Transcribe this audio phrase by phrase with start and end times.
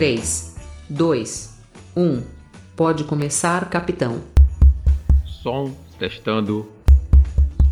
[0.00, 0.56] 3,
[0.88, 1.58] 2,
[1.94, 2.22] 1.
[2.74, 4.22] Pode começar, capitão.
[5.42, 6.72] Som, testando.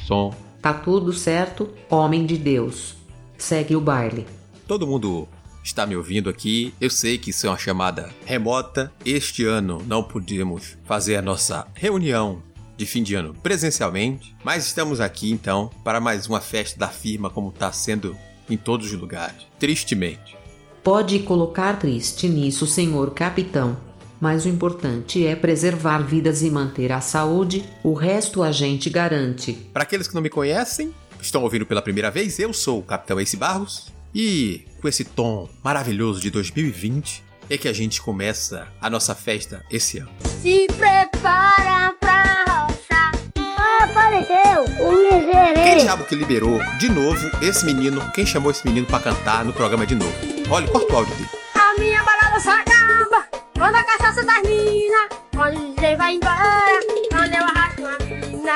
[0.07, 0.35] Som.
[0.61, 2.96] Tá tudo certo, homem de Deus.
[3.39, 4.27] Segue o baile.
[4.67, 5.27] Todo mundo
[5.64, 6.75] está me ouvindo aqui.
[6.79, 8.93] Eu sei que isso é uma chamada remota.
[9.07, 12.43] Este ano não pudemos fazer a nossa reunião
[12.76, 17.31] de fim de ano presencialmente, mas estamos aqui então para mais uma festa da firma
[17.31, 18.14] como está sendo
[18.50, 19.46] em todos os lugares.
[19.58, 20.36] Tristemente.
[20.82, 23.77] Pode colocar triste nisso, senhor capitão.
[24.21, 29.53] Mas o importante é preservar vidas e manter a saúde, o resto a gente garante.
[29.72, 33.20] Para aqueles que não me conhecem, estão ouvindo pela primeira vez, eu sou o Capitão
[33.20, 38.91] Ace Barros e com esse tom maravilhoso de 2020 é que a gente começa a
[38.91, 40.11] nossa festa esse ano.
[40.42, 43.12] Se prepara pra roça.
[43.36, 45.81] Ah, apareceu o Quem miserê.
[45.81, 48.00] diabo que liberou de novo esse menino?
[48.12, 50.38] Quem chamou esse menino pra cantar no programa de novo?
[50.50, 51.28] Olha, corta o áudio dele.
[51.54, 55.08] A minha balada só acaba quando a cachaça termina.
[55.34, 58.52] Quando o DJ vai embora, quando eu arrasto a mina.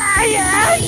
[0.00, 0.80] Ai, ai.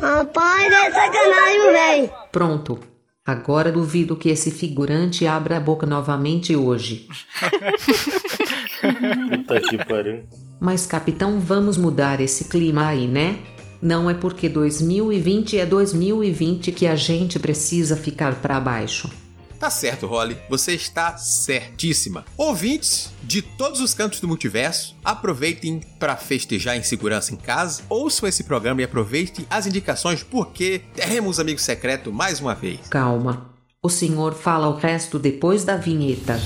[0.00, 2.10] Rapaz, é sacanagem, velho.
[2.32, 2.80] Pronto.
[3.24, 7.08] Agora duvido que esse figurante abra a boca novamente hoje.
[9.30, 10.24] Puta que pariu.
[10.60, 13.38] Mas, capitão, vamos mudar esse clima aí, né?
[13.80, 19.10] Não é porque 2020 é 2020 que a gente precisa ficar pra baixo.
[19.58, 20.36] Tá certo, Holly.
[20.50, 22.24] Você está certíssima.
[22.36, 27.82] Ouvintes de todos os cantos do multiverso, aproveitem para festejar em segurança em casa.
[27.88, 32.80] Ouçam esse programa e aproveitem as indicações porque teremos amigo secreto mais uma vez.
[32.88, 33.50] Calma.
[33.82, 36.40] O senhor fala o resto depois da vinheta.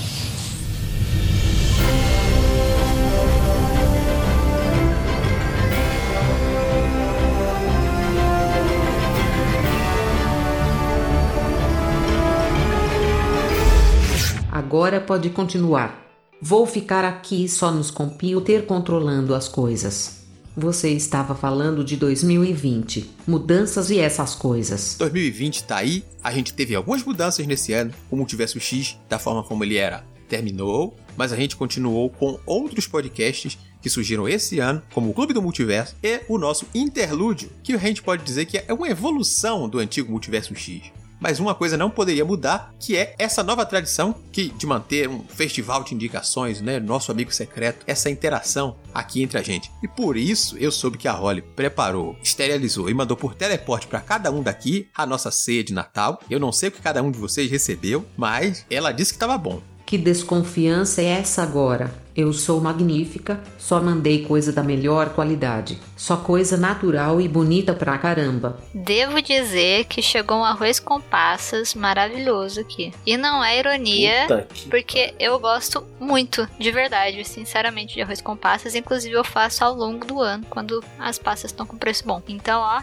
[14.71, 16.01] Agora pode continuar.
[16.41, 20.23] Vou ficar aqui só nos computer controlando as coisas.
[20.55, 24.95] Você estava falando de 2020, mudanças e essas coisas.
[24.97, 29.43] 2020 tá aí, a gente teve algumas mudanças nesse ano, o Multiverso X, da forma
[29.43, 34.81] como ele era, terminou, mas a gente continuou com outros podcasts que surgiram esse ano,
[34.93, 38.57] como o Clube do Multiverso e o nosso Interlúdio, que a gente pode dizer que
[38.57, 40.93] é uma evolução do antigo Multiverso X.
[41.21, 45.23] Mas uma coisa não poderia mudar, que é essa nova tradição que de manter um
[45.23, 49.71] festival de indicações, né, nosso amigo secreto, essa interação aqui entre a gente.
[49.83, 54.01] E por isso eu soube que a Holly preparou, esterilizou e mandou por teleporte para
[54.01, 56.19] cada um daqui a nossa ceia de Natal.
[56.27, 59.37] Eu não sei o que cada um de vocês recebeu, mas ela disse que estava
[59.37, 59.61] bom.
[59.85, 62.00] Que desconfiança é essa agora?
[62.15, 65.79] Eu sou magnífica, só mandei coisa da melhor qualidade.
[65.95, 68.59] Só coisa natural e bonita pra caramba.
[68.73, 72.93] Devo dizer que chegou um arroz com passas maravilhoso aqui.
[73.05, 78.75] E não é ironia, porque eu gosto muito, de verdade, sinceramente, de arroz com passas.
[78.75, 82.21] Inclusive, eu faço ao longo do ano, quando as passas estão com preço bom.
[82.27, 82.81] Então, ó,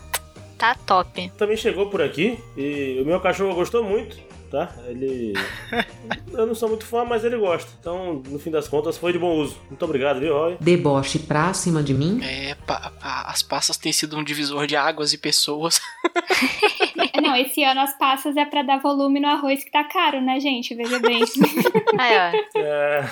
[0.56, 1.30] tá top.
[1.38, 4.16] Também chegou por aqui e o meu cachorro gostou muito,
[4.50, 4.72] tá?
[4.86, 5.32] Ele.
[6.32, 7.70] Eu não sou muito fã, mas ele gosta.
[7.80, 9.56] Então, no fim das contas, foi de bom uso.
[9.68, 10.56] Muito obrigado, viu, Roy?
[10.60, 12.20] Deboche pra cima de mim?
[12.22, 15.80] É, pa- pa- as passas têm sido um divisor de águas e pessoas.
[17.20, 20.38] Não, esse ano as passas é pra dar volume no arroz que tá caro, né,
[20.40, 20.74] gente?
[20.74, 21.22] Veja bem.
[21.98, 22.58] Aí, ó.
[22.60, 23.04] É.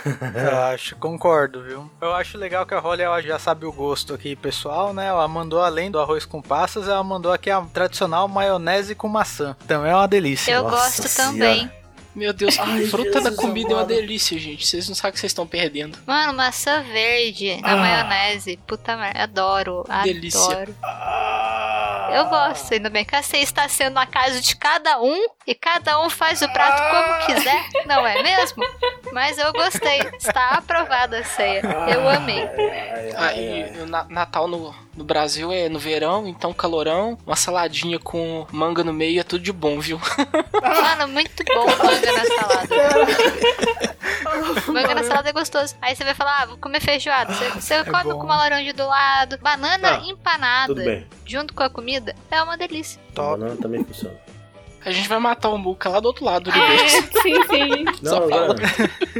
[0.51, 1.91] Eu acho, concordo, viu?
[2.01, 5.07] Eu acho legal que a Holly ela já sabe o gosto aqui pessoal, né?
[5.07, 9.57] Ela mandou além do arroz com passas, ela mandou aqui a tradicional maionese com maçã.
[9.67, 10.53] Também é uma delícia.
[10.53, 11.33] Eu Nossa gosto Senhora.
[11.33, 11.71] também.
[12.15, 13.89] Meu Deus, a Ai, fruta da Jesus comida é uma amado.
[13.95, 14.67] delícia, gente.
[14.67, 15.99] Vocês não sabem o que vocês estão perdendo.
[16.07, 17.77] Mano, maçã verde na Ah.
[17.77, 18.59] maionese.
[18.67, 19.85] Puta merda, adoro.
[20.03, 20.41] Delícia.
[20.63, 20.75] Adoro.
[22.13, 25.55] Eu gosto, ainda bem que a ceia está sendo na casa de cada um e
[25.55, 28.65] cada um faz o prato como quiser, não é mesmo?
[29.13, 31.63] Mas eu gostei, está aprovada a ceia.
[31.93, 32.43] Eu amei.
[32.43, 37.99] Ai, ai, Aí, Na- Natal no, no Brasil é no verão, então calorão, uma saladinha
[37.99, 40.01] com manga no meio é tudo de bom, viu?
[40.61, 42.77] Mano, muito bom manga na salada.
[44.73, 45.77] manga na salada é gostoso.
[45.81, 47.33] Aí você vai falar, ah, vou comer feijoada.
[47.33, 48.19] Você, você come bom.
[48.19, 53.01] com uma laranja do lado, banana Tá, empanada, junto com a comida, é uma delícia.
[53.11, 53.39] A Top.
[53.41, 54.26] banana também funciona.
[54.87, 57.03] A gente vai matar o Muca lá do outro lado do É, universo.
[57.21, 57.85] sim, sim.
[58.09, 58.45] Só Não, fala.
[58.45, 58.61] agora,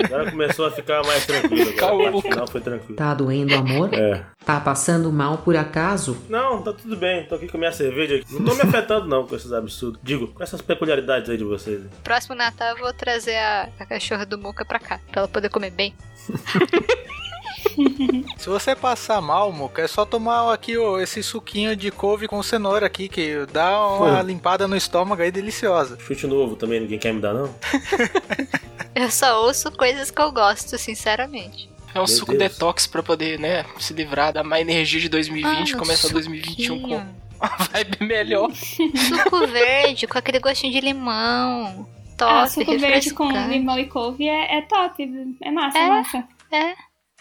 [0.05, 1.75] agora começou a ficar mais tranquilo.
[1.75, 2.29] Calma, Agora, Luca.
[2.29, 2.95] final foi tranquilo.
[2.97, 3.93] Tá doendo, amor?
[3.93, 4.25] É.
[4.45, 6.17] Tá passando mal por acaso?
[6.29, 7.27] Não, tá tudo bem.
[7.27, 8.33] Tô aqui com a minha cerveja aqui.
[8.33, 9.99] Não tô me afetando não com esses absurdos.
[10.05, 11.83] Digo, com essas peculiaridades aí de vocês.
[12.05, 15.49] Próximo Natal eu vou trazer a, a cachorra do Muca pra cá, pra ela poder
[15.49, 15.93] comer bem.
[18.37, 22.43] Se você passar mal, Muca, é só tomar aqui ó, esse suquinho de couve com
[22.43, 24.23] cenoura aqui, que dá uma Foi.
[24.23, 25.99] limpada no estômago aí deliciosa.
[26.01, 27.53] Chute novo também, ninguém quer me dar, não?
[28.95, 31.69] Eu só ouço coisas que eu gosto, sinceramente.
[31.95, 32.53] É um Meu suco Deus.
[32.53, 36.15] detox pra poder, né, se livrar da má energia de 2020 e Ah, começar suquinho.
[36.15, 38.51] 2021 com uma vibe melhor.
[38.55, 41.87] Suco verde com aquele gostinho de limão.
[42.17, 45.07] Top, ah, suco verde com limão e couve é, é top.
[45.43, 45.89] É massa, É.
[45.89, 46.25] massa.
[46.51, 46.75] É,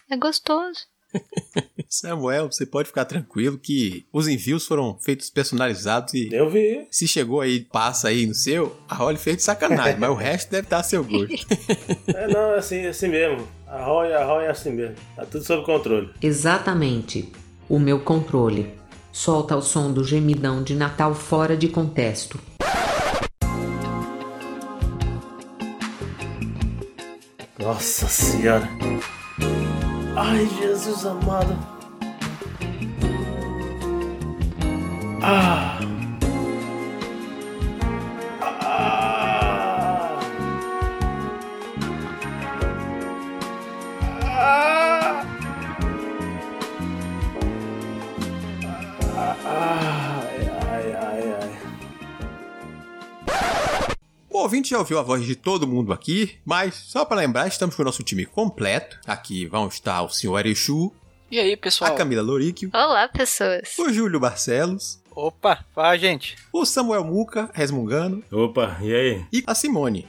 [0.10, 0.80] é gostoso.
[1.88, 6.86] Samuel, você pode ficar tranquilo que os envios foram feitos personalizados e Eu vi.
[6.92, 10.52] se chegou aí, passa aí no seu, a Holly fez de sacanagem, mas o resto
[10.52, 11.46] deve estar a seu gosto.
[12.14, 13.48] É, não, é assim, é assim mesmo.
[13.68, 14.96] A Roy, a Roy é assim mesmo.
[15.16, 16.10] Tá tudo sob controle.
[16.22, 17.32] Exatamente.
[17.70, 18.74] O meu controle.
[19.12, 22.40] Solta o som do gemidão de Natal fora de contexto.
[27.60, 28.70] Nossa senhora.
[30.18, 31.58] Ai, Jesus amado.
[35.22, 35.75] Ah.
[54.66, 57.84] Ouvinte já ouviu a voz de todo mundo aqui, mas só para lembrar, estamos com
[57.84, 59.00] o nosso time completo.
[59.06, 60.92] Aqui vão estar o senhor Erechu,
[61.30, 61.94] E aí, a pessoal?
[61.96, 63.78] Camila Louríquio, Olá, pessoas.
[63.78, 66.36] o Júlio Barcelos, Opa, fala, gente.
[66.52, 69.26] o Samuel Muca, resmungando, Opa, e aí?
[69.32, 70.08] e a Simone.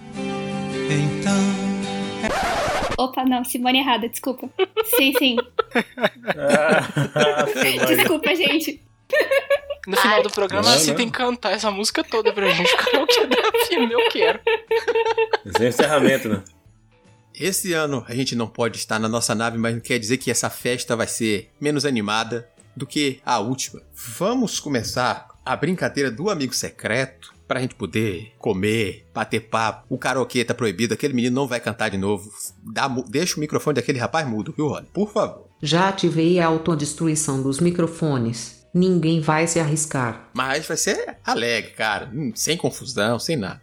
[2.96, 4.48] Opa, não, Simone errada, desculpa.
[4.96, 5.36] Sim, sim.
[6.38, 7.44] Ah.
[7.94, 8.82] Desculpa, gente.
[9.86, 10.22] No final Ai.
[10.24, 10.96] do programa, Não, Cita não.
[10.96, 12.76] tem que cantar essa música toda pra gente.
[12.76, 13.36] Karaokê da
[13.68, 14.40] filme, eu quero.
[15.56, 16.42] Sem encerramento, né?
[17.38, 20.30] Esse ano a gente não pode estar na nossa nave, mas não quer dizer que
[20.30, 23.80] essa festa vai ser menos animada do que a última.
[23.94, 29.84] Vamos começar a brincadeira do amigo secreto pra gente poder comer, bater papo.
[29.88, 32.28] O karaokê tá proibido, aquele menino não vai cantar de novo.
[32.72, 34.88] Dá deixa o microfone daquele rapaz mudo, viu, Rony?
[34.92, 35.46] Por favor.
[35.62, 38.55] Já ativei a autodestruição dos microfones.
[38.76, 40.28] Ninguém vai se arriscar.
[40.34, 42.10] Mas vai ser alegre, cara.
[42.12, 43.62] Hum, sem confusão, sem nada.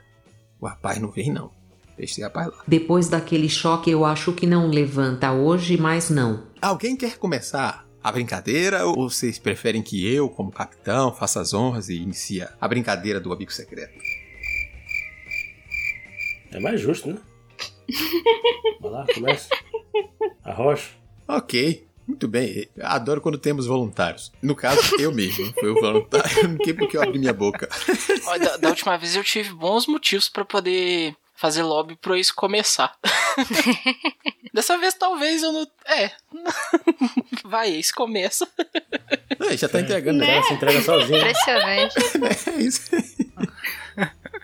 [0.59, 1.51] O rapaz não vem, não.
[1.95, 2.63] Deixa esse rapaz lá.
[2.67, 6.47] Depois daquele choque, eu acho que não levanta hoje, mas não.
[6.59, 11.89] Alguém quer começar a brincadeira ou vocês preferem que eu, como capitão, faça as honras
[11.89, 13.93] e inicie a brincadeira do amigo secreto?
[16.51, 17.19] É mais justo, né?
[18.81, 19.47] Vai lá, começa.
[20.43, 20.89] Arrocha.
[21.27, 22.67] Ok, muito bem.
[22.81, 24.31] Adoro quando temos voluntários.
[24.41, 25.51] No caso, eu mesmo.
[25.59, 27.67] Foi o voluntário, não que porque eu abri minha boca.
[28.43, 32.95] Da, da última vez eu tive bons motivos pra poder fazer lobby pro isso começar.
[34.53, 35.67] Dessa vez talvez eu não.
[35.85, 36.11] É.
[37.43, 38.47] Vai, isso começa.
[39.39, 40.27] Aí, já tá entregando, O né?
[40.27, 41.17] cara se entrega sozinho.
[41.17, 41.95] Impressionante.
[42.49, 42.91] É isso.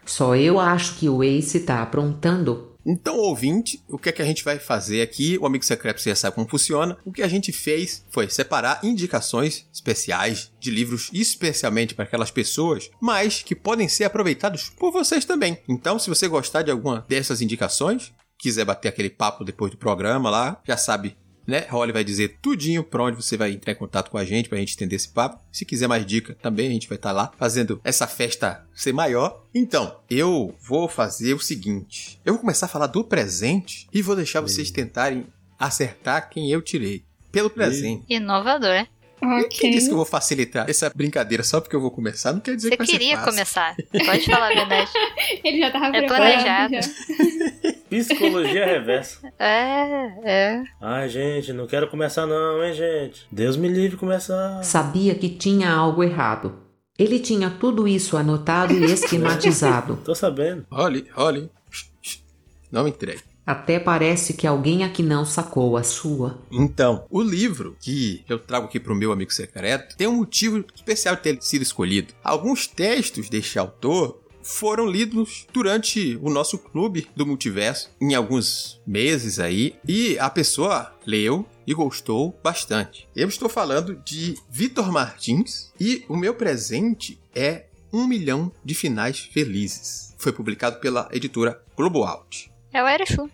[0.05, 2.68] Só eu acho que o Ace tá aprontando.
[2.91, 5.37] Então, ouvinte, o que é que a gente vai fazer aqui?
[5.39, 6.97] O Amigo Secreto você já sabe como funciona.
[7.05, 12.89] O que a gente fez foi separar indicações especiais de livros especialmente para aquelas pessoas,
[12.99, 15.59] mas que podem ser aproveitados por vocês também.
[15.69, 20.31] Então, se você gostar de alguma dessas indicações, quiser bater aquele papo depois do programa
[20.31, 21.15] lá, já sabe,
[21.49, 21.65] né?
[21.69, 24.57] Holly vai dizer tudinho pra onde você vai entrar em contato com a gente pra
[24.57, 25.43] gente entender esse papo.
[25.51, 29.43] Se quiser mais dica, também a gente vai estar lá fazendo essa festa ser maior.
[29.53, 34.15] Então, eu vou fazer o seguinte: eu vou começar a falar do presente e vou
[34.15, 35.25] deixar vocês tentarem
[35.57, 37.03] acertar quem eu tirei.
[37.31, 38.05] Pelo presente.
[38.09, 38.87] Inovador,
[39.21, 39.43] né?
[39.49, 42.33] Quem disse que eu vou facilitar essa brincadeira só porque eu vou começar?
[42.33, 43.31] Não quer dizer Você que vai ser queria fácil.
[43.31, 43.75] começar.
[44.05, 44.91] Pode falar a verdade.
[45.43, 46.17] Ele já tava É preparado.
[46.31, 46.73] planejado.
[46.75, 47.71] Já.
[47.89, 49.19] Psicologia reversa.
[49.39, 50.63] É, é.
[50.79, 53.25] Ai, gente, não quero começar não, hein, gente.
[53.31, 54.63] Deus me livre de começar.
[54.63, 56.59] Sabia que tinha algo errado.
[56.99, 59.97] Ele tinha tudo isso anotado e esquematizado.
[60.05, 60.65] Tô sabendo.
[61.71, 62.19] Shh, shh,
[62.71, 63.21] Não me entregue.
[63.49, 66.39] Até parece que alguém aqui não sacou a sua.
[66.51, 70.63] Então, o livro que eu trago aqui para o meu amigo secreto tem um motivo
[70.75, 72.13] especial de ter sido escolhido.
[72.23, 79.39] Alguns textos deste autor foram lidos durante o nosso clube do multiverso em alguns meses
[79.39, 83.09] aí e a pessoa leu e gostou bastante.
[83.15, 89.17] Eu estou falando de Vitor Martins e o meu presente é Um Milhão de Finais
[89.19, 90.13] Felizes.
[90.19, 92.51] Foi publicado pela editora Globo Out.
[92.73, 93.29] É o Erechu.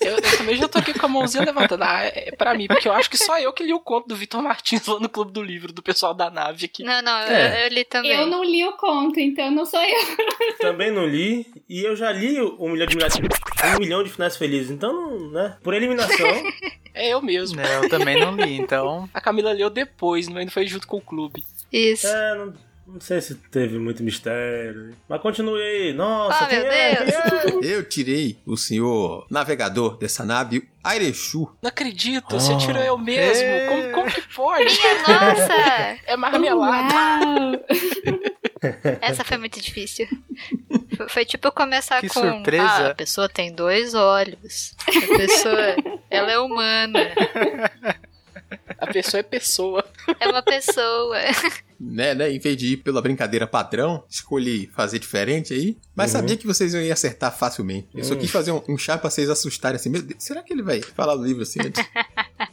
[0.00, 1.84] Eu, eu também já tô aqui com a mãozinha levantada.
[1.84, 4.16] Ah, é pra mim, porque eu acho que só eu que li o conto do
[4.16, 6.82] Vitor Martins lá no Clube do Livro, do pessoal da nave aqui.
[6.84, 7.62] Não, não, É.
[7.62, 8.12] eu, eu li também.
[8.12, 9.98] Eu não li o conto, então não sou eu.
[10.60, 11.46] Também não li.
[11.68, 14.70] E eu já li um milhão de, um milhão de finais felizes.
[14.70, 15.56] Então, não, né?
[15.62, 16.28] Por eliminação.
[16.92, 17.60] É eu mesmo.
[17.60, 19.08] É, eu também não li, então.
[19.14, 21.44] A Camila leu depois, não foi junto com o clube.
[21.72, 22.08] Isso.
[22.08, 22.52] É, não,
[22.92, 24.94] não sei se teve muito mistério.
[25.08, 25.92] Mas continue aí.
[25.92, 26.96] Nossa, Ah, meu é?
[26.96, 27.14] Deus.
[27.14, 27.50] É?
[27.74, 31.50] Eu tirei o senhor navegador dessa nave, Airechu.
[31.62, 32.58] Não acredito, você Oh.
[32.58, 33.44] tirou eu mesmo.
[33.44, 33.66] É.
[33.68, 34.64] Como, como que pode?
[35.06, 35.98] Nossa!
[36.06, 37.64] É marmelada.
[39.00, 40.06] Essa foi muito difícil.
[40.96, 42.20] Foi- Foi tipo eu começar Que com.
[42.20, 42.64] surpresa.
[42.64, 44.74] Ah, a pessoa tem dois olhos.
[44.86, 45.76] A pessoa.
[46.10, 47.00] ela é humana.
[48.78, 49.84] A pessoa é pessoa.
[50.18, 51.16] É uma pessoa.
[51.78, 52.30] Né, né?
[52.30, 55.78] Em vez de ir pela brincadeira padrão, escolhi fazer diferente aí.
[55.94, 56.20] Mas Uhum.
[56.20, 57.88] sabia que vocês iam acertar facilmente.
[57.94, 58.18] Eu só Hum.
[58.18, 59.88] quis fazer um, um chá pra vocês assustarem assim.
[59.88, 61.82] Meu Deus, será que ele vai falar do livro assim antes?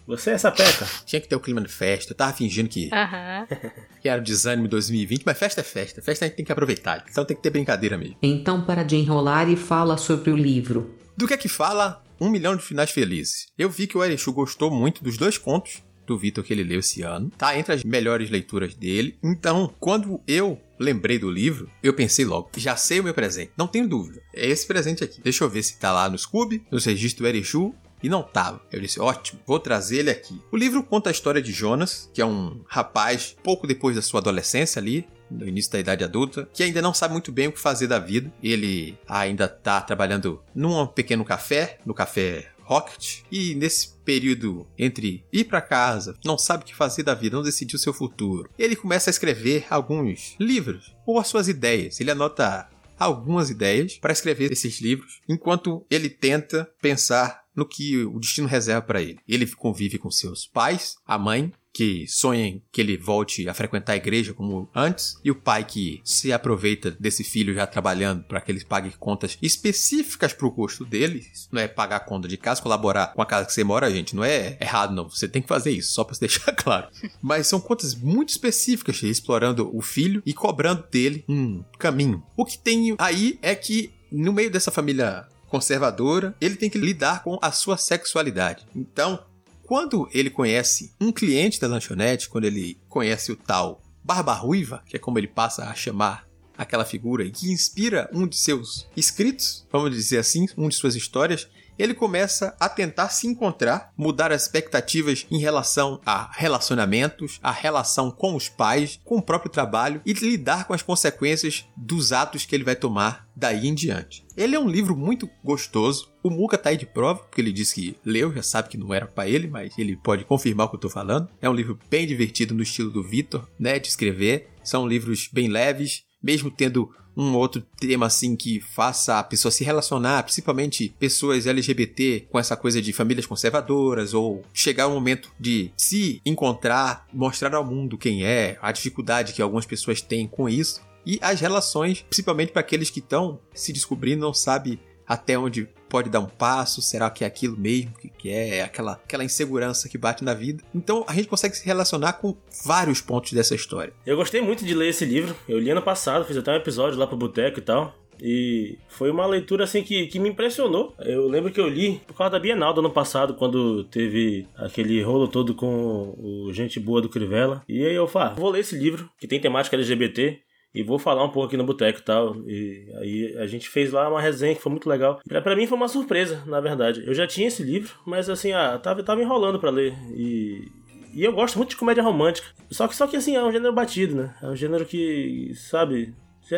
[0.08, 0.88] Você é essa peca.
[1.06, 2.14] Tinha que ter o clima de festa.
[2.14, 3.46] Eu tava fingindo que, Aham.
[4.02, 6.02] que era o desânimo 2020, mas festa é festa.
[6.02, 7.04] Festa a gente tem que aproveitar.
[7.10, 8.16] Então tem que ter brincadeira mesmo.
[8.22, 10.96] Então para de enrolar e fala sobre o livro.
[11.18, 13.48] Do que é que fala Um Milhão de Finais Felizes?
[13.58, 16.80] Eu vi que o Erechu gostou muito dos dois contos do Vitor que ele leu
[16.80, 17.30] esse ano.
[17.38, 19.18] Tá entre as melhores leituras dele.
[19.22, 23.52] Então, quando eu lembrei do livro, eu pensei logo, já sei o meu presente.
[23.58, 24.22] Não tenho dúvida.
[24.34, 25.22] É esse presente aqui.
[25.22, 27.76] Deixa eu ver se tá lá no Scooby, nos registros do Erechu.
[28.02, 28.62] E não tava.
[28.72, 30.40] Eu disse, ótimo, vou trazer ele aqui.
[30.52, 34.20] O livro conta a história de Jonas, que é um rapaz pouco depois da sua
[34.20, 37.60] adolescência ali, no início da idade adulta, que ainda não sabe muito bem o que
[37.60, 38.32] fazer da vida.
[38.42, 45.46] Ele ainda tá trabalhando num pequeno café, no café Rocket, e nesse período entre ir
[45.46, 48.50] para casa, não sabe o que fazer da vida, não decidiu seu futuro.
[48.60, 52.02] Ele começa a escrever alguns livros ou as suas ideias.
[52.02, 52.70] Ele anota
[53.00, 58.82] algumas ideias para escrever esses livros, enquanto ele tenta pensar no que o destino reserva
[58.82, 59.20] para ele.
[59.28, 63.98] Ele convive com seus pais, a mãe, que sonham que ele volte a frequentar a
[63.98, 68.51] igreja como antes, e o pai que se aproveita desse filho já trabalhando para que
[68.51, 71.24] ele pague contas específicas para o custo dele.
[71.51, 74.15] Não é pagar conta de casa, colaborar com a casa que você mora, gente.
[74.15, 75.07] Não é errado, não.
[75.07, 76.88] Você tem que fazer isso, só para deixar claro.
[77.22, 82.24] Mas são contas muito específicas, explorando o filho e cobrando dele um caminho.
[82.36, 87.24] O que tem aí é que no meio dessa família conservadora, ele tem que lidar
[87.24, 88.65] com a sua sexualidade.
[88.75, 89.24] Então,
[89.68, 94.96] quando ele conhece um cliente da lanchonete, quando ele conhece o tal Barba Ruiva, que
[94.96, 96.26] é como ele passa a chamar
[96.58, 101.50] aquela figura que inspira um de seus escritos, vamos dizer assim, um de suas histórias,
[101.77, 108.12] ele começa a tentar se encontrar, mudar as expectativas em relação a relacionamentos, a relação
[108.12, 112.55] com os pais, com o próprio trabalho e lidar com as consequências dos atos que
[112.55, 114.25] ele vai tomar daí em diante.
[114.36, 116.12] Ele é um livro muito gostoso.
[116.24, 118.93] O Muca tá aí de prova, porque ele disse que leu, já sabe que não
[118.93, 121.29] era para ele, mas ele pode confirmar o que eu tô falando.
[121.41, 124.50] É um livro bem divertido no estilo do Vitor, né, de escrever.
[124.63, 129.64] São livros bem leves, mesmo tendo um outro tema assim que faça a pessoa se
[129.64, 135.72] relacionar, principalmente pessoas LGBT com essa coisa de famílias conservadoras ou chegar o momento de
[135.76, 140.86] se encontrar, mostrar ao mundo quem é, a dificuldade que algumas pessoas têm com isso
[141.04, 146.10] e as relações, principalmente para aqueles que estão se descobrindo, não sabe até onde pode
[146.10, 149.98] dar um passo, será que é aquilo mesmo que quer, é aquela, aquela insegurança que
[149.98, 150.63] bate na vida.
[150.74, 153.94] Então a gente consegue se relacionar com vários pontos dessa história.
[154.06, 155.36] Eu gostei muito de ler esse livro.
[155.48, 157.94] Eu li ano passado, fiz até um episódio lá pro Boteco e tal.
[158.22, 160.96] E foi uma leitura assim que, que me impressionou.
[161.00, 165.01] Eu lembro que eu li por causa da Bienal do ano passado, quando teve aquele
[165.01, 167.63] rolo todo com o Gente Boa do Crivella.
[167.67, 170.39] E aí eu falei, ah, vou ler esse livro, que tem temática LGBT.
[170.77, 172.36] E vou falar um pouco aqui no boteco e tal.
[172.46, 175.19] E aí a gente fez lá uma resenha que foi muito legal.
[175.27, 177.03] Pra mim foi uma surpresa, na verdade.
[177.03, 179.96] Eu já tinha esse livro, mas assim, ah, tava, tava enrolando pra ler.
[180.13, 180.72] E,
[181.15, 182.48] e eu gosto muito de comédia romântica.
[182.69, 184.36] Só que, só que assim, é um gênero batido, né?
[184.39, 186.13] É um gênero que, sabe,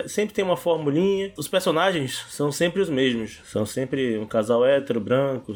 [0.07, 1.31] sempre tem uma formulinha.
[1.37, 3.39] Os personagens são sempre os mesmos.
[3.45, 5.53] São sempre um casal hétero, branco,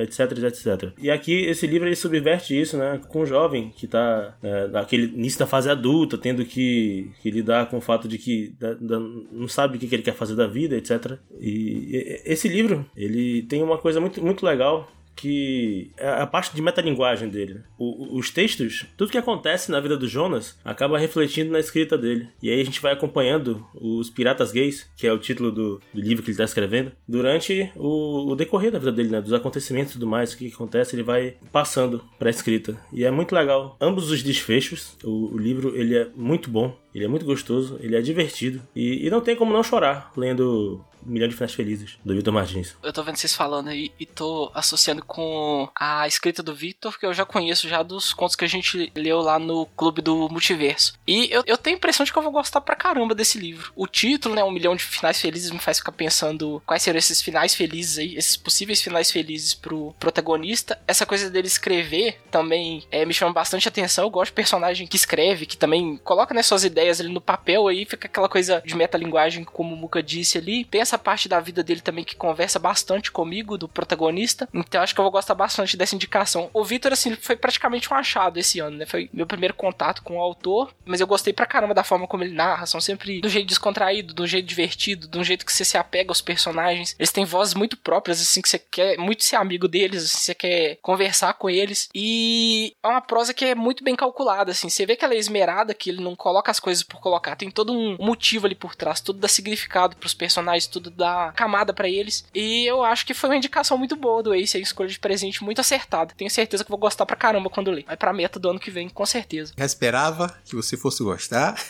[0.00, 0.92] etc, etc.
[0.98, 3.00] E aqui, esse livro, ele subverte isso, né?
[3.08, 7.68] Com um jovem que tá é, naquele início da fase adulta, tendo que, que lidar
[7.68, 10.46] com o fato de que da, da, não sabe o que ele quer fazer da
[10.46, 11.18] vida, etc.
[11.40, 16.54] E, e esse livro, ele tem uma coisa muito, muito legal que é a parte
[16.54, 17.60] de metalinguagem dele.
[17.78, 22.28] O, os textos, tudo que acontece na vida do Jonas acaba refletindo na escrita dele.
[22.42, 26.00] E aí a gente vai acompanhando os Piratas Gays, que é o título do, do
[26.00, 29.20] livro que ele está escrevendo, durante o, o, decorrer da vida dele, né?
[29.20, 32.76] Dos acontecimentos e tudo mais, o que acontece, ele vai passando para a escrita.
[32.92, 33.76] E é muito legal.
[33.80, 36.76] Ambos os desfechos, o, o livro ele é muito bom.
[36.94, 38.60] Ele é muito gostoso, ele é divertido.
[38.76, 42.76] E, e não tem como não chorar lendo Milhão de Finais Felizes, do Vitor Martins.
[42.82, 47.06] Eu tô vendo vocês falando aí e tô associando com a escrita do Victor, que
[47.06, 50.94] eu já conheço já dos contos que a gente leu lá no Clube do Multiverso.
[51.06, 53.72] E eu, eu tenho a impressão de que eu vou gostar pra caramba desse livro.
[53.74, 57.20] O título, né, Um Milhão de Finais Felizes, me faz ficar pensando quais serão esses
[57.20, 60.80] finais felizes aí, esses possíveis finais felizes pro protagonista.
[60.86, 64.04] Essa coisa dele escrever também é, me chama bastante atenção.
[64.04, 67.68] Eu gosto de personagem que escreve, que também coloca né, suas ideias ali no papel
[67.68, 70.66] aí, fica aquela coisa de metalinguagem, como o Muka disse ali.
[70.72, 74.48] Essa parte da vida dele também que conversa bastante comigo, do protagonista.
[74.52, 76.50] Então acho que eu vou gostar bastante dessa indicação.
[76.52, 78.86] O Victor, assim, foi praticamente um achado esse ano, né?
[78.86, 82.24] Foi meu primeiro contato com o autor, mas eu gostei pra caramba da forma como
[82.24, 82.66] ele narra.
[82.66, 86.20] São sempre do jeito descontraído, do jeito divertido, um jeito que você se apega aos
[86.20, 86.94] personagens.
[86.98, 90.34] Eles têm vozes muito próprias, assim, que você quer muito ser amigo deles, assim, você
[90.34, 91.88] quer conversar com eles.
[91.94, 94.68] E é uma prosa que é muito bem calculada, assim.
[94.68, 97.36] Você vê que ela é esmerada, que ele não coloca as coisas por colocar.
[97.36, 101.72] Tem todo um motivo ali por trás, tudo dá significado pros personagens, tudo dá camada
[101.72, 102.24] pra eles.
[102.34, 105.42] E eu acho que foi uma indicação muito boa do Ace, a escolha de presente
[105.42, 106.14] muito acertada.
[106.16, 107.84] Tenho certeza que vou gostar pra caramba quando ler.
[107.86, 109.52] Vai pra meta do ano que vem, com certeza.
[109.56, 111.54] Já esperava que você fosse gostar.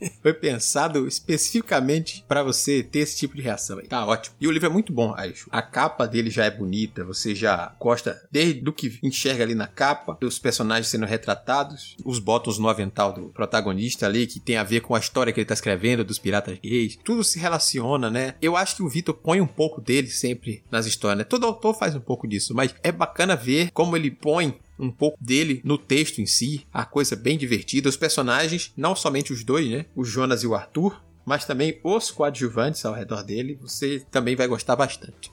[0.22, 3.86] Foi pensado especificamente pra você ter esse tipo de reação aí.
[3.86, 4.36] Tá ótimo.
[4.40, 5.48] E o livro é muito bom, acho.
[5.50, 9.66] A capa dele já é bonita, você já gosta desde do que enxerga ali na
[9.66, 14.64] capa, dos personagens sendo retratados, os botões no avental do protagonista ali, que tem a
[14.64, 16.98] ver com a história que ele tá escrevendo, dos piratas gays.
[17.04, 18.34] Tudo se relaciona, né?
[18.40, 21.24] Eu acho que o Vitor põe um pouco dele sempre nas histórias, né?
[21.24, 25.16] Todo autor faz um pouco disso, mas é bacana ver como ele põe um pouco
[25.20, 29.68] dele no texto em si, a coisa bem divertida, os personagens, não somente os dois,
[29.68, 29.86] né?
[29.94, 34.46] O Jonas e o Arthur, mas também os coadjuvantes ao redor dele, você também vai
[34.46, 35.30] gostar bastante.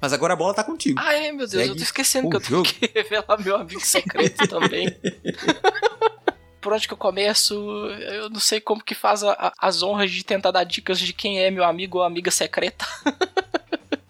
[0.00, 1.00] Mas agora a bola tá contigo.
[1.02, 2.68] Ah, é, meu Deus, Segue eu tô esquecendo que eu tenho jogo.
[2.68, 4.88] que revelar meu amigo secreto também.
[6.60, 7.54] Por onde que eu começo?
[7.54, 11.12] Eu não sei como que faz a- a- as honras de tentar dar dicas de
[11.12, 12.86] quem é meu amigo ou amiga secreta.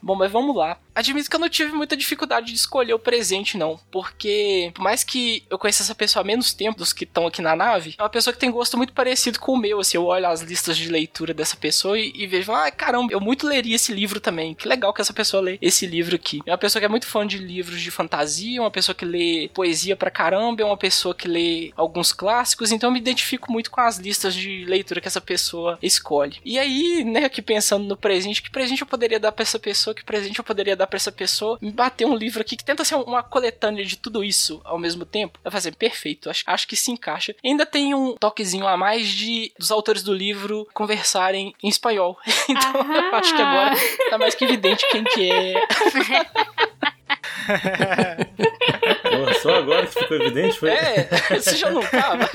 [0.04, 0.76] Bom, mas vamos lá.
[0.94, 3.80] Admito que eu não tive muita dificuldade de escolher o presente, não.
[3.90, 7.40] Porque, por mais que eu conheça essa pessoa há menos tempo dos que estão aqui
[7.40, 9.80] na nave, é uma pessoa que tem gosto muito parecido com o meu.
[9.80, 13.20] Assim, eu olho as listas de leitura dessa pessoa e, e vejo, ah, caramba, eu
[13.20, 14.54] muito leria esse livro também.
[14.54, 16.42] Que legal que essa pessoa lê esse livro aqui.
[16.44, 19.50] É uma pessoa que é muito fã de livros de fantasia, uma pessoa que lê
[19.54, 23.70] poesia pra caramba, é uma pessoa que lê alguns clássicos, então eu me identifico muito
[23.70, 26.36] com as listas de leitura que essa pessoa escolhe.
[26.44, 29.93] E aí, né, aqui pensando no presente, que presente eu poderia dar pra essa pessoa,
[29.94, 32.84] que presente eu poderia dar pra essa pessoa, me bater um livro aqui que tenta
[32.84, 35.38] ser uma coletânea de tudo isso ao mesmo tempo.
[35.42, 37.34] Vai fazer perfeito, acho, acho que se encaixa.
[37.44, 42.18] Ainda tem um toquezinho a mais de dos autores do livro conversarem em espanhol.
[42.46, 43.74] Então eu acho que agora
[44.10, 45.54] tá mais que evidente quem que é.
[49.02, 50.70] Porra, só agora que ficou evidente, foi?
[50.70, 51.08] É,
[51.38, 52.28] você já não tava?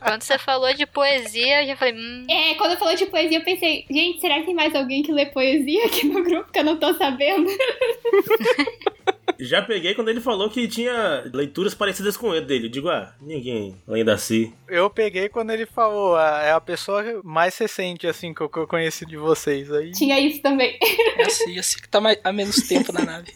[0.00, 3.44] Quando você falou de poesia, eu já falei, hum, É, quando falou de poesia, eu
[3.44, 6.64] pensei, gente, será que tem mais alguém que lê poesia aqui no grupo que eu
[6.64, 7.50] não tô sabendo?
[9.38, 12.66] Já peguei quando ele falou que tinha leituras parecidas com ele dele.
[12.66, 14.52] Eu digo, ah, ninguém além da si.
[14.68, 18.58] Eu peguei quando ele falou, ah, é a pessoa mais recente, assim, que eu, que
[18.58, 19.70] eu conheci de vocês.
[19.72, 20.78] Aí Tinha isso também.
[21.16, 23.32] É assim, assim que tá mais, há menos tempo na nave.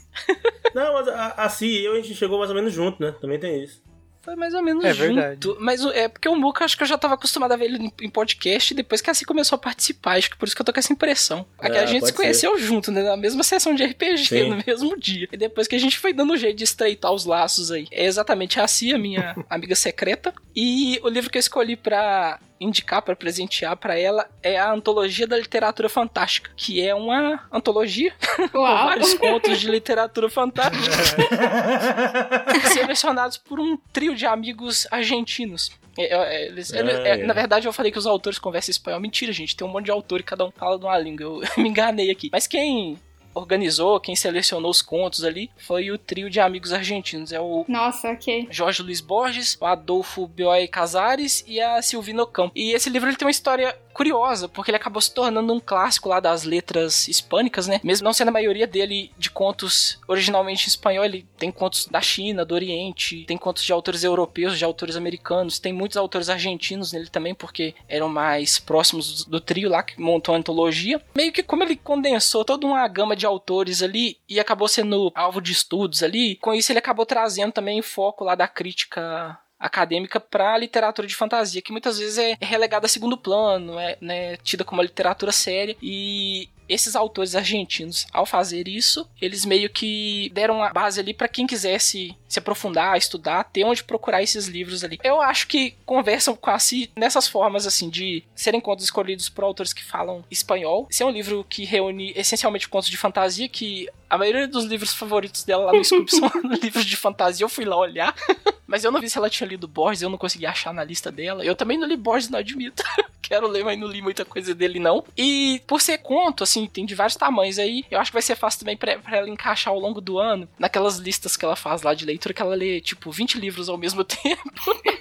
[0.75, 3.15] Não, mas a, a Si e eu, a gente chegou mais ou menos junto, né?
[3.21, 3.83] Também tem isso.
[4.23, 5.15] Foi mais ou menos É junto.
[5.15, 5.49] verdade.
[5.59, 8.11] Mas é porque o Muca, acho que eu já tava acostumado a ver ele em-
[8.11, 10.19] podcast depois que assim começou a participar.
[10.19, 11.47] Acho que por isso que eu tô com essa impressão.
[11.59, 13.03] Aqui Ah, a gente pode se conheceu junto, né?
[13.03, 14.51] Na mesma sessão de RPG, Sim.
[14.51, 15.27] no mesmo dia.
[15.33, 17.87] E depois que a gente foi dando um jeito de estreitar os laços aí.
[17.91, 20.35] É exatamente a Cia, minha amiga secreta.
[20.55, 25.27] E o livro que eu escolhi pra indicar, pra presentear pra ela, é a Antologia
[25.27, 28.13] da Literatura Fantástica, que é uma antologia
[28.53, 30.91] com vários contos de literatura fantástica
[32.73, 35.73] selecionados por um trio de amigos argentinos.
[35.99, 37.27] É, é, eles- ele- Ah, é, é.
[37.27, 39.01] Na verdade, eu falei que os autores conversam espanhol.
[39.01, 39.57] Mentira, gente.
[39.57, 41.25] Tem um monte de autor e cada um fala de uma língua.
[41.25, 42.29] Eu, me enganei aqui.
[42.33, 42.99] Mas quem
[43.35, 47.33] organizou, quem selecionou os contos ali, foi o trio de amigos argentinos.
[47.33, 48.49] É o Nossa, ok.
[48.51, 52.53] Jorge Luiz Borges, o Adolfo Bioy Casares e a Silvina Ocampo.
[52.55, 56.09] E esse livro ele tem uma história curiosa, porque ele acabou se tornando um clássico
[56.09, 57.81] lá das letras hispânicas, né?
[57.83, 62.01] Mesmo não sendo a maioria dele de contos originalmente em espanhol, ele tem contos da
[62.01, 66.93] China, do Oriente, tem contos de autores europeus, de autores americanos, tem muitos autores argentinos
[66.93, 71.01] nele também, porque eram mais próximos do, trio lá que montou a antologia.
[71.15, 75.41] Meio que como ele condensou toda uma gama de autores ali e acabou sendo alvo
[75.41, 80.57] de estudos ali, com isso ele acabou trazendo também foco lá da crítica acadêmica para
[80.57, 84.81] literatura de fantasia, que muitas vezes é relegada a segundo plano, é né, tida como
[84.81, 85.77] uma literatura séria.
[85.83, 91.29] E esses autores argentinos, ao fazer isso, eles meio que deram a base ali para
[91.29, 94.99] quem quisesse se aprofundar, estudar, ter onde procurar esses livros ali.
[95.03, 99.85] Eu acho que conversam quase nessas formas, assim, de serem contos escolhidos por autores que
[99.85, 100.87] falam espanhol.
[100.89, 104.95] Esse é um livro que reúne essencialmente contos de fantasia, que a maioria dos livros
[104.95, 106.31] favoritos dela lá no Scoop são
[106.63, 107.45] livros de fantasia.
[107.45, 108.15] Eu fui lá olhar.
[108.71, 111.11] Mas eu não vi se ela tinha lido Borges, eu não consegui achar na lista
[111.11, 111.45] dela.
[111.45, 112.85] Eu também não li Borges, não admito.
[113.21, 115.05] Quero ler, mas não li muita coisa dele, não.
[115.17, 118.37] E por ser conto, assim, tem de vários tamanhos aí, eu acho que vai ser
[118.37, 121.83] fácil também pra, pra ela encaixar ao longo do ano, naquelas listas que ela faz
[121.83, 124.43] lá de leitura, que ela lê, tipo, 20 livros ao mesmo tempo.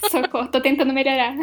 [0.09, 1.33] Socorro, tô tentando melhorar.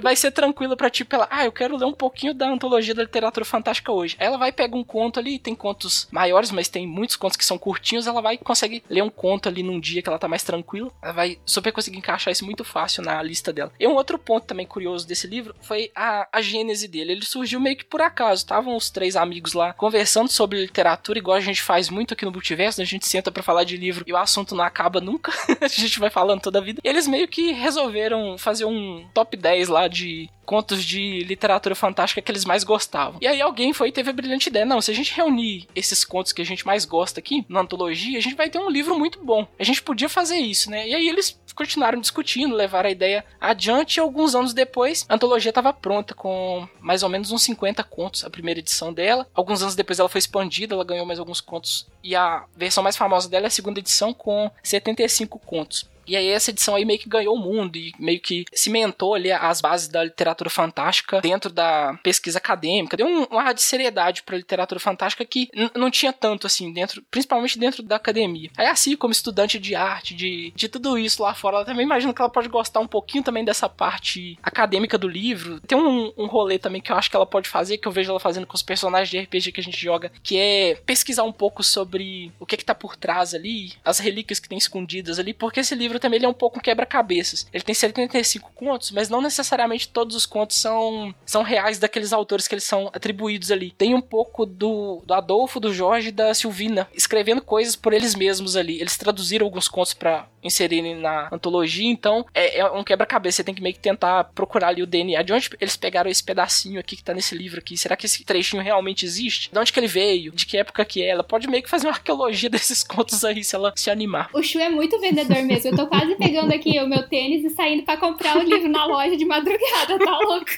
[0.00, 3.02] Vai ser tranquilo pra, tipo, ela, ah, eu quero ler um pouquinho da antologia da
[3.02, 4.16] literatura fantástica hoje.
[4.18, 7.58] Ela vai pegar um conto ali, tem contos maiores, mas tem muitos contos que são
[7.58, 10.90] curtinhos, ela vai conseguir ler um conto ali num dia que ela tá mais tranquila.
[11.02, 13.72] Ela vai super conseguir encaixar isso muito fácil na lista dela.
[13.78, 17.12] E um outro ponto também curioso desse livro foi a, a gênese dele.
[17.12, 18.42] Ele surgiu meio que por acaso.
[18.42, 22.30] Estavam os três amigos lá conversando sobre literatura, igual a gente faz muito aqui no
[22.30, 22.84] Multiverso, né?
[22.84, 25.32] a gente senta para falar de livro e o assunto não acaba nunca.
[25.60, 26.80] a gente vai falando toda a vida.
[26.84, 32.22] E eles meio que resolveram fazer um top 10 lá de contos de literatura fantástica
[32.22, 33.18] que eles mais gostavam.
[33.20, 36.04] E aí alguém foi e teve a brilhante ideia: não, se a gente reunir esses
[36.04, 38.98] contos que a gente mais gosta aqui na antologia, a gente vai ter um livro
[38.98, 39.46] muito bom.
[39.58, 40.88] A gente podia fazer isso, né?
[40.88, 45.50] E aí eles continuaram discutindo, levaram a ideia adiante e alguns anos depois a antologia
[45.50, 49.26] estava pronta com mais ou menos uns 50 contos, a primeira edição dela.
[49.34, 52.96] Alguns anos depois ela foi expandida, ela ganhou mais alguns contos e a versão mais
[52.96, 55.88] famosa dela é a segunda edição com 75 contos.
[56.08, 59.30] E aí essa edição aí meio que ganhou o mundo e meio que cimentou ali
[59.30, 62.96] as bases da literatura fantástica dentro da pesquisa acadêmica.
[62.96, 67.02] Deu um, um ar de seriedade pra literatura fantástica que não tinha tanto assim dentro,
[67.10, 68.50] principalmente dentro da academia.
[68.56, 72.14] Aí assim, como estudante de arte, de, de tudo isso lá fora, ela também imagino
[72.14, 75.60] que ela pode gostar um pouquinho também dessa parte acadêmica do livro.
[75.60, 78.10] Tem um, um rolê também que eu acho que ela pode fazer, que eu vejo
[78.10, 81.32] ela fazendo com os personagens de RPG que a gente joga, que é pesquisar um
[81.32, 85.18] pouco sobre o que é que tá por trás ali, as relíquias que tem escondidas
[85.18, 87.46] ali, porque esse livro livro também ele é um pouco quebra-cabeças.
[87.52, 92.48] Ele tem 75 contos, mas não necessariamente todos os contos são, são reais daqueles autores
[92.48, 93.72] que eles são atribuídos ali.
[93.76, 98.14] Tem um pouco do, do Adolfo, do Jorge e da Silvina escrevendo coisas por eles
[98.14, 98.80] mesmos ali.
[98.80, 103.36] Eles traduziram alguns contos para inserirem na antologia, então é, é um quebra-cabeça.
[103.36, 105.22] Você tem que meio que tentar procurar ali o DNA.
[105.22, 107.76] De onde eles pegaram esse pedacinho aqui que tá nesse livro aqui?
[107.76, 109.50] Será que esse trechinho realmente existe?
[109.50, 110.32] De onde que ele veio?
[110.32, 111.08] De que época que é?
[111.08, 114.30] Ela pode meio que fazer uma arqueologia desses contos aí, se ela se animar.
[114.32, 115.70] O Chu é muito vendedor mesmo.
[115.70, 118.84] Eu tô quase pegando aqui o meu tênis e saindo para comprar o livro na
[118.84, 120.50] loja de madrugada, tá louco?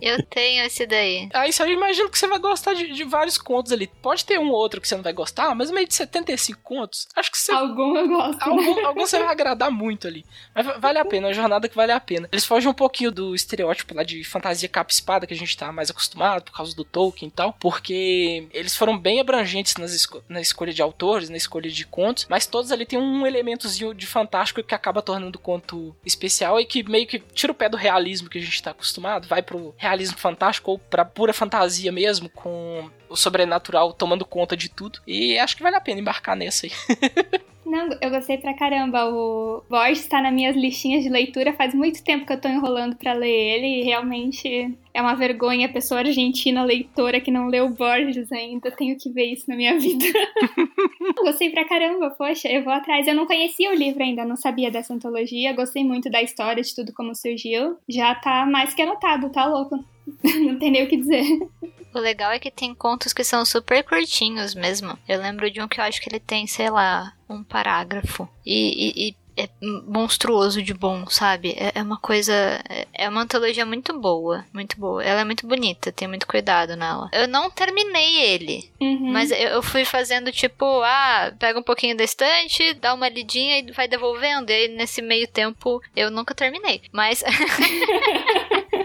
[0.00, 1.28] Eu tenho esse daí.
[1.32, 3.86] Ah, isso aí eu imagino que você vai gostar de, de, vários contos ali.
[4.02, 7.08] Pode ter um ou outro que você não vai gostar, mas meio de 75 contos,
[7.16, 7.52] acho que você.
[7.52, 8.42] Algum eu gosto.
[8.42, 8.82] Algum, né?
[8.82, 10.24] algum você vai agradar muito ali.
[10.54, 12.28] Mas vale a pena, é uma jornada que vale a pena.
[12.30, 15.90] Eles fogem um pouquinho do estereótipo lá de fantasia capa-espada que a gente tá mais
[15.90, 20.40] acostumado por causa do Tolkien e tal, porque eles foram bem abrangentes nas esco na
[20.40, 24.64] escolha de autores, na escolha de contos, mas todos ali tem um elementozinho de fantástico
[24.64, 28.28] que acaba tornando o conto especial e que meio que tira o pé do realismo
[28.28, 32.90] que a gente tá acostumado, vai pro realismo fantástico ou pra pura fantasia mesmo, com
[33.08, 34.98] o sobrenatural tomando conta de tudo.
[35.06, 36.72] E acho que vale a pena embarcar nessa aí.
[37.66, 39.06] Não, eu gostei pra caramba.
[39.06, 41.52] O Borges tá nas minhas listinhas de leitura.
[41.52, 45.68] Faz muito tempo que eu tô enrolando para ler ele e realmente é uma vergonha
[45.68, 48.70] pessoa argentina leitora que não leu Borges ainda.
[48.70, 50.06] Tenho que ver isso na minha vida.
[51.22, 53.06] gostei pra caramba, poxa, eu vou atrás.
[53.06, 55.52] Eu não conhecia o livro ainda, não sabia dessa antologia.
[55.52, 57.76] Gostei muito da história, de tudo como surgiu.
[57.86, 59.84] Já tá mais que anotado, tá louco.
[60.46, 61.26] não tem nem o que dizer.
[61.94, 64.98] O legal é que tem contos que são super curtinhos mesmo.
[65.06, 68.26] Eu lembro de um que eu acho que ele tem, sei lá, um parágrafo.
[68.46, 71.54] E, e, e é monstruoso de bom, sabe?
[71.58, 72.32] É, é, uma coisa.
[72.92, 74.44] É uma antologia muito boa.
[74.52, 75.02] Muito boa.
[75.04, 77.10] Ela é muito bonita, tem muito cuidado nela.
[77.12, 78.70] Eu não terminei ele.
[78.80, 79.12] Uhum.
[79.12, 83.72] Mas eu fui fazendo tipo, ah, pega um pouquinho da estante, dá uma lidinha e
[83.72, 84.50] vai devolvendo.
[84.50, 86.82] E aí nesse meio tempo eu nunca terminei.
[86.90, 87.22] Mas.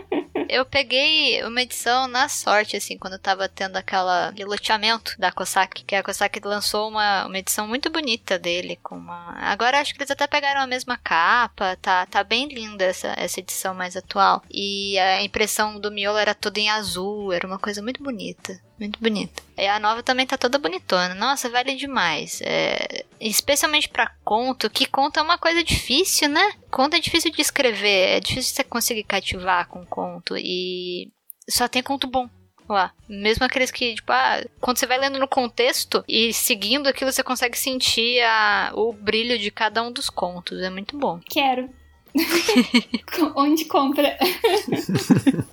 [0.52, 5.96] eu peguei uma edição na sorte, assim, quando tava tendo aquela loteamento da Kosaki, que
[5.96, 9.34] a Kosaki lançou uma, uma edição muito bonita dele, com uma...
[9.40, 13.40] Agora acho que eles até pegaram a mesma capa, tá, tá bem linda essa, essa
[13.40, 14.44] edição mais atual.
[14.52, 18.60] E a impressão do miolo era toda em azul, era uma coisa muito bonita.
[18.82, 19.44] Muito bonita.
[19.56, 21.14] E a nova também tá toda bonitona.
[21.14, 22.42] Nossa, vale demais.
[22.42, 26.54] É, especialmente para conto, que conto é uma coisa difícil, né?
[26.72, 30.36] Conto é difícil de escrever, é difícil você conseguir cativar com conto.
[30.36, 31.12] E
[31.48, 32.28] só tem conto bom
[32.68, 32.92] lá.
[33.08, 37.22] Mesmo aqueles que, tipo, ah, quando você vai lendo no contexto e seguindo aquilo, você
[37.22, 40.60] consegue sentir a, o brilho de cada um dos contos.
[40.60, 41.20] É muito bom.
[41.30, 41.70] Quero.
[43.36, 44.18] Onde compra?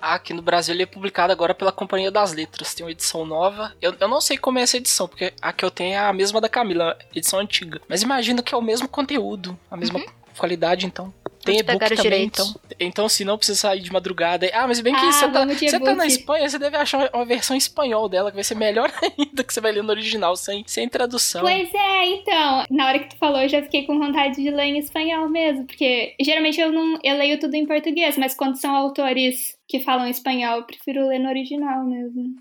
[0.00, 2.74] Aqui no Brasil ele é publicado agora pela Companhia das Letras.
[2.74, 3.72] Tem uma edição nova.
[3.80, 6.12] Eu, eu não sei como é essa edição, porque a que eu tenho é a
[6.12, 7.80] mesma da Camila, edição antiga.
[7.88, 10.00] Mas imagino que é o mesmo conteúdo, a mesma
[10.36, 11.12] qualidade, então.
[11.42, 12.50] Tem e-book também, direitos?
[12.50, 12.60] então.
[12.78, 14.50] Então, se não precisa sair de madrugada.
[14.52, 16.06] Ah, mas bem que Ah, você, tá, você tá na.
[16.06, 19.58] Espanha, você deve achar uma- versão espanhol dela, que vai ser melhor ainda que você
[19.60, 21.40] vai ler no original, sem, sem tradução.
[21.40, 24.64] Pois é, então, na hora que tu falou, eu já fiquei com vontade de ler
[24.64, 28.74] em espanhol mesmo, porque geralmente eu não eu leio tudo em português, mas quando são
[28.76, 32.34] autores que falam espanhol, eu prefiro ler no original mesmo,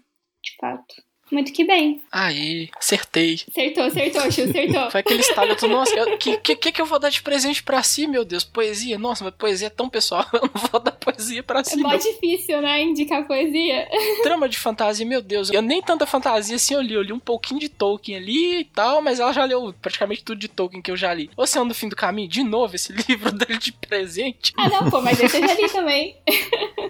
[0.44, 0.96] de fato.
[1.32, 2.02] Muito que bem.
[2.12, 3.40] Aí, acertei.
[3.50, 4.90] Acertou, acertou, Chu, acertou.
[4.92, 7.62] Foi aquele estalo, eu tô, nossa, o que, que, que eu vou dar de presente
[7.64, 8.44] pra si, meu Deus?
[8.44, 8.98] Poesia?
[8.98, 11.90] Nossa, mas poesia é tão pessoal, eu não vou dar poesia pra É si, mó
[11.92, 11.98] não.
[11.98, 13.88] difícil, né, indicar poesia.
[14.24, 17.20] Trama de fantasia, meu Deus, eu nem tanta fantasia assim eu li, eu li um
[17.20, 20.92] pouquinho de Tolkien ali e tal, mas ela já leu praticamente tudo de Tolkien que
[20.92, 21.30] eu já li.
[21.38, 24.54] Oceano do Fim do Caminho, de novo esse livro dele de presente.
[24.58, 26.16] Ah, não, pô, mas esse eu já li também.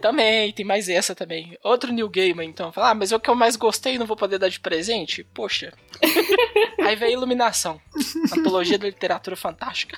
[0.01, 1.57] Também, tem mais essa também.
[1.63, 2.71] Outro New Gamer, então.
[2.71, 5.23] Fala, ah, mas é o que eu mais gostei não vou poder dar de presente?
[5.33, 5.73] Poxa.
[6.81, 7.79] Aí vem a Iluminação.
[8.37, 9.97] Antologia da Literatura Fantástica.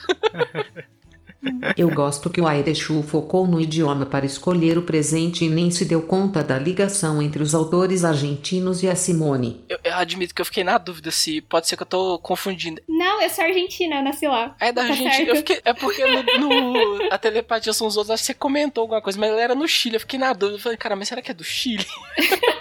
[1.75, 5.85] Eu gosto que o Airechu focou no idioma para escolher o presente e nem se
[5.85, 9.65] deu conta da ligação entre os autores argentinos e a Simone.
[9.67, 12.79] Eu, eu admito que eu fiquei na dúvida se pode ser que eu tô confundindo.
[12.87, 14.55] Não, eu sou argentina, eu nasci lá.
[14.59, 15.35] É da Tá Argentina.
[15.35, 19.01] fiquei, é porque no, no- a telepatia são os outros, acho que você comentou alguma
[19.01, 19.95] coisa, mas ele era no Chile.
[19.95, 20.57] Eu fiquei na dúvida.
[20.57, 21.85] Eu falei, cara, mas será que é do Chile?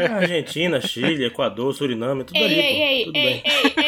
[0.00, 2.54] É Argentina, Chile, Equador, Suriname, tudo Ei, ali.
[2.54, 2.82] ei, pô.
[2.82, 3.42] ei, tudo ei, bem.
[3.44, 3.84] ei,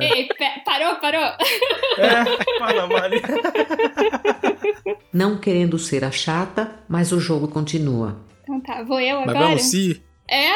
[0.00, 1.22] ei, ei, pe- parou, parou.
[1.22, 3.20] É, Panamá ali.
[5.12, 8.18] Não querendo ser a chata, mas o jogo continua.
[8.42, 9.44] Então tá, vou eu Mas agora?
[9.46, 10.02] vamos se.
[10.28, 10.50] É?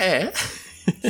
[0.00, 0.32] É, é.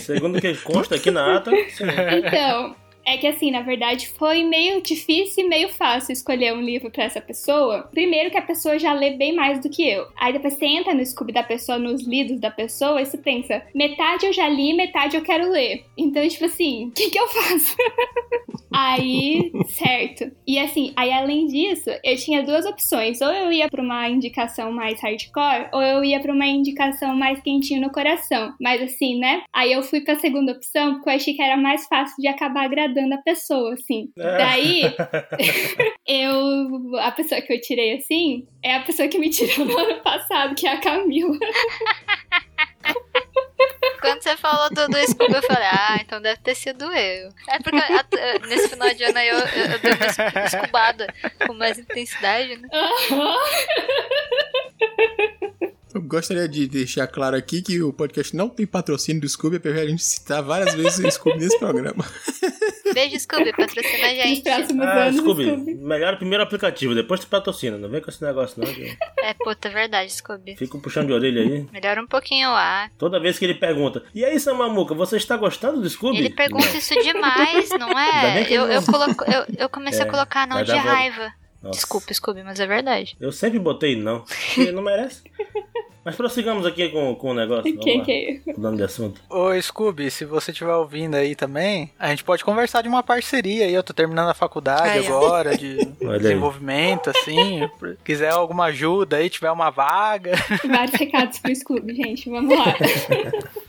[0.01, 1.85] Segundo o que consta aqui na ata, sim.
[2.25, 2.75] Então,
[3.07, 7.05] é que assim, na verdade, foi meio difícil e meio fácil escolher um livro pra
[7.05, 7.89] essa pessoa.
[7.93, 10.09] Primeiro que a pessoa já lê bem mais do que eu.
[10.17, 13.63] Aí depois você entra no Scooby da pessoa, nos lidos da pessoa, e você pensa,
[13.73, 15.85] metade eu já li, metade eu quero ler.
[15.97, 17.77] Então, tipo assim, o que que eu faço?
[18.75, 20.31] Aí, certo.
[20.47, 23.23] E assim, aí além disso, eu tinha duas opções.
[23.23, 27.41] Ou eu ia pra uma indicação mais hardcore, ou eu ia pra uma indicação mais
[27.41, 28.53] quentinho no coração.
[28.61, 29.45] Mas assim, né?
[29.51, 32.65] Aí eu fui pra segunda opção, porque eu achei que era mais fácil de acabar
[32.65, 34.11] agradando a pessoa, assim.
[34.19, 34.39] É.
[34.39, 34.83] Daí,
[36.07, 36.97] eu.
[37.01, 40.55] A pessoa que eu tirei assim é a pessoa que me tirou no ano passado,
[40.55, 41.37] que é a Camila.
[44.01, 47.29] Quando você falou do, do Scooby, eu falei, ah, então deve ter sido eu.
[47.49, 51.13] É porque a- nesse final de ano aí eu, eu, eu devo ter escubada
[51.47, 52.69] com mais intensidade, né?
[55.95, 59.77] Eu gostaria de deixar claro aqui que o podcast não tem patrocínio do Scooby, apesar
[59.81, 62.05] de a gente citar várias vezes o Scooby nesse programa.
[62.97, 64.43] Beijo, Scooby, patrocina a Nos gente.
[64.43, 65.17] próximos Ah, anos.
[65.21, 65.75] Scooby, Scooby.
[65.75, 67.77] melhor o primeiro aplicativo, depois tu patrocina.
[67.77, 68.67] Não vem com esse negócio não.
[69.23, 70.57] É, puta, verdade, Scooby.
[70.57, 71.67] Fica um puxão de orelha aí.
[71.71, 72.91] Melhora um pouquinho lá.
[72.97, 76.17] Toda vez que ele pergunta, e aí, Samamuca, você está gostando do Scooby?
[76.19, 76.77] Ele pergunta Não.
[76.79, 78.47] isso demais, não é?
[78.51, 78.73] Eu, não.
[78.73, 81.33] eu, coloco, eu, eu comecei É, a colocar não de raiva.
[81.63, 81.79] Nossa.
[81.79, 83.17] Desculpa, Scooby, mas é verdade.
[83.21, 85.23] Eu sempre botei não, porque não merece.
[86.07, 87.65] Mas prossigamos aqui com, com o negócio.
[87.65, 88.05] Vamos Que, lá.
[88.05, 88.41] que...
[88.57, 89.21] Mudando de assunto.
[89.29, 93.65] Ô Scooby, se você estiver ouvindo aí também, a gente pode conversar de uma parceria
[93.65, 93.75] aí.
[93.75, 95.07] Eu tô terminando a faculdade Ai, ai.
[95.09, 96.19] agora, de Olha aí.
[96.21, 97.69] desenvolvimento, assim.
[98.05, 100.35] Quiser alguma ajuda aí, tiver uma vaga.
[100.65, 102.31] Vários recados pro Scooby, gente.
[102.31, 102.67] Vamos lá.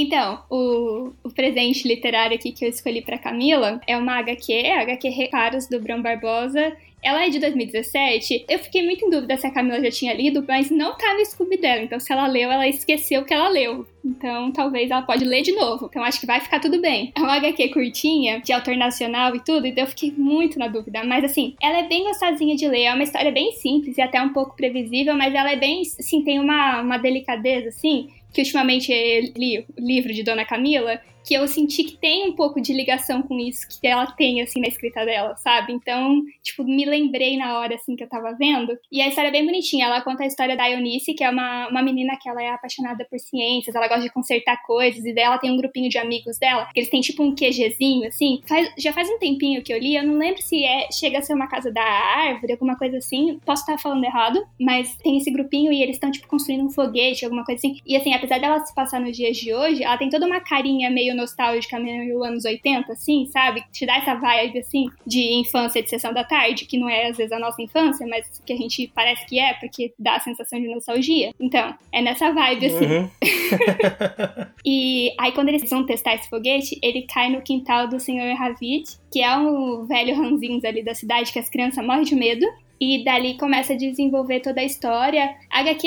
[0.00, 5.08] Então, o, o presente literário aqui que eu escolhi pra Camila é uma HQ, HQ
[5.10, 6.74] Reparos do Bram Barbosa.
[7.02, 8.46] Ela é de 2017.
[8.48, 11.24] Eu fiquei muito em dúvida se a Camila já tinha lido, mas não tá no
[11.24, 11.82] Scooby dela.
[11.82, 13.86] Então, se ela leu, ela esqueceu que ela leu.
[14.04, 15.86] Então, talvez ela pode ler de novo.
[15.86, 17.12] Então, acho que vai ficar tudo bem.
[17.14, 21.04] É uma HQ curtinha, de autor nacional e tudo, então eu fiquei muito na dúvida.
[21.04, 22.84] Mas, assim, ela é bem gostosinha de ler.
[22.84, 26.22] É uma história bem simples e até um pouco previsível, mas ela é bem, assim,
[26.22, 31.34] tem uma, uma delicadeza, assim, que ultimamente eu li o livro de Dona Camila, que
[31.34, 34.68] eu senti que tem um pouco de ligação com isso que ela tem, assim, na
[34.68, 35.72] escrita dela, sabe?
[35.72, 38.76] Então, tipo, me lembrei na hora, assim, que eu tava vendo.
[38.90, 39.86] E a história é bem bonitinha.
[39.86, 43.06] Ela conta a história da Eunice, que é uma, uma menina que ela é apaixonada
[43.08, 46.38] por ciências, ela gosta de consertar coisas, e daí ela tem um grupinho de amigos
[46.38, 48.40] dela, que eles têm, tipo, um QGzinho, assim.
[48.46, 51.22] Faz, já faz um tempinho que eu li, eu não lembro se é chega a
[51.22, 53.38] ser uma casa da árvore, alguma coisa assim.
[53.44, 57.24] Posso estar falando errado, mas tem esse grupinho e eles estão, tipo, construindo um foguete,
[57.24, 57.78] alguma coisa assim.
[57.86, 60.90] E, assim, apesar dela se passar nos dias de hoje, ela tem toda uma carinha
[60.90, 63.62] meio nostálgica meio anos 80, assim, sabe?
[63.72, 67.16] Te dá essa vibe, assim, de infância de sessão da tarde, que não é às
[67.16, 70.60] vezes a nossa infância, mas que a gente parece que é, porque dá a sensação
[70.60, 71.32] de nostalgia.
[71.38, 72.86] Então, é nessa vibe, assim.
[72.86, 73.10] Uhum.
[74.64, 78.84] E aí, quando eles vão testar esse foguete, ele cai no quintal do senhor Ravid,
[79.10, 82.46] que é um velho ranzinhos ali da cidade que as crianças morrem de medo.
[82.80, 85.36] E dali começa a desenvolver toda a história.
[85.50, 85.86] A HQ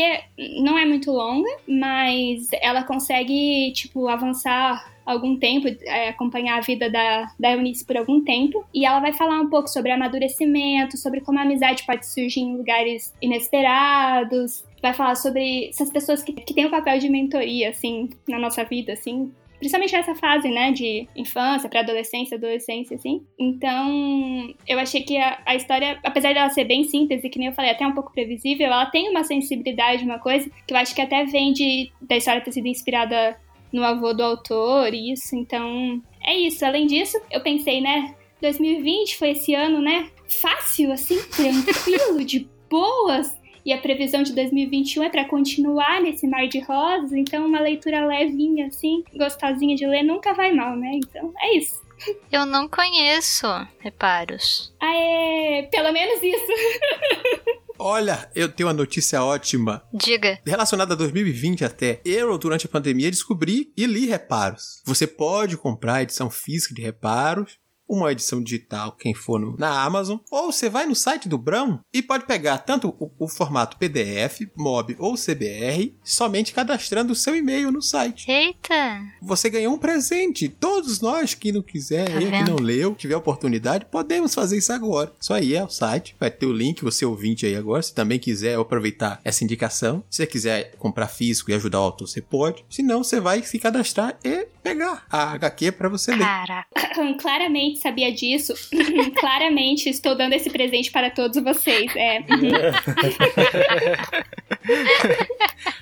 [0.61, 6.89] não é muito longa, mas ela consegue, tipo, avançar algum tempo, é, acompanhar a vida
[6.89, 8.65] da, da Eunice por algum tempo.
[8.73, 12.57] E ela vai falar um pouco sobre amadurecimento, sobre como a amizade pode surgir em
[12.57, 14.63] lugares inesperados.
[14.81, 18.63] Vai falar sobre essas pessoas que, que têm o papel de mentoria, assim, na nossa
[18.63, 19.31] vida, assim.
[19.63, 23.25] Principalmente nessa fase, né, de infância, pré-adolescência, adolescência, assim.
[23.39, 27.47] Então, eu achei que a, a história, apesar dela ser bem simples e que nem
[27.47, 30.93] eu falei, até um pouco previsível, ela tem uma sensibilidade, uma coisa que eu acho
[30.93, 33.37] que até vem de, da história ter sido inspirada
[33.73, 35.35] no avô do autor, isso.
[35.35, 36.63] Então, é isso.
[36.63, 40.09] Além disso, eu pensei, né, 2020 foi esse ano, né,
[40.41, 43.35] fácil, assim, tranquilo, de boas.
[43.65, 48.05] E a previsão de 2021 é para continuar nesse mar de rosas, então uma leitura
[48.05, 50.91] levinha, assim, gostosinha de ler, nunca vai mal, né?
[50.95, 51.81] Então, é isso.
[52.29, 53.47] Eu não conheço
[53.79, 54.73] reparos.
[54.81, 56.47] Aê, pelo menos isso.
[57.77, 59.83] Olha, eu tenho uma notícia ótima.
[59.93, 60.39] Diga.
[60.45, 62.01] Relacionada a 2020 até.
[62.05, 64.81] Eu, durante a pandemia, descobri e li reparos.
[64.85, 67.57] Você pode comprar edição física de reparos
[67.87, 71.79] uma edição digital, quem for no, na Amazon, ou você vai no site do Brown
[71.93, 77.35] e pode pegar tanto o, o, formato PDF, MOB ou CBR, somente cadastrando o seu
[77.35, 78.29] e-mail no site.
[78.29, 79.01] Eita!
[79.21, 80.49] Você ganhou um presente.
[80.49, 85.11] Todos nós que não quiser, Tá que não leu, tiver oportunidade, podemos fazer isso agora.
[85.19, 88.19] Só aí é o site, vai ter o link, você ouvinte aí agora, se também
[88.19, 90.03] quiser aproveitar essa indicação.
[90.09, 92.65] Se você quiser comprar físico e ajudar o autor, você pode.
[92.69, 96.19] Se não, você vai se cadastrar e pegar a HQ para você ler.
[96.19, 96.67] Caraca.
[97.19, 98.53] Claramente sabia disso.
[99.19, 101.93] Claramente estou dando esse presente para todos vocês.
[101.95, 102.19] É.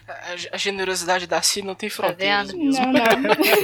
[0.08, 2.64] A, a generosidade da Si não tem Tá fronteiras vendo?
[2.64, 2.86] mesmo.
[2.86, 3.12] Não, não.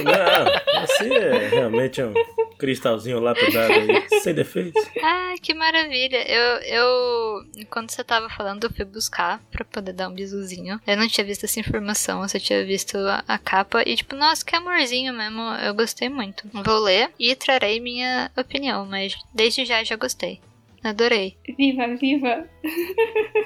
[0.04, 2.12] Não, assim é realmente um
[2.58, 4.82] cristalzinho lapidado aí, sem defeitos.
[5.02, 6.16] Ai, que maravilha.
[6.28, 10.80] Eu, eu, enquanto você tava falando, eu fui buscar pra poder dar um bisuzinho.
[10.86, 14.16] Eu não tinha visto essa informação, eu só tinha visto a, a capa e, tipo,
[14.16, 15.40] nossa, que amorzinho mesmo.
[15.64, 16.44] Eu gostei muito.
[16.52, 20.40] Vou ler e trarei minha opinião, mas desde já já gostei.
[20.82, 21.36] Adorei.
[21.56, 22.48] Viva, viva.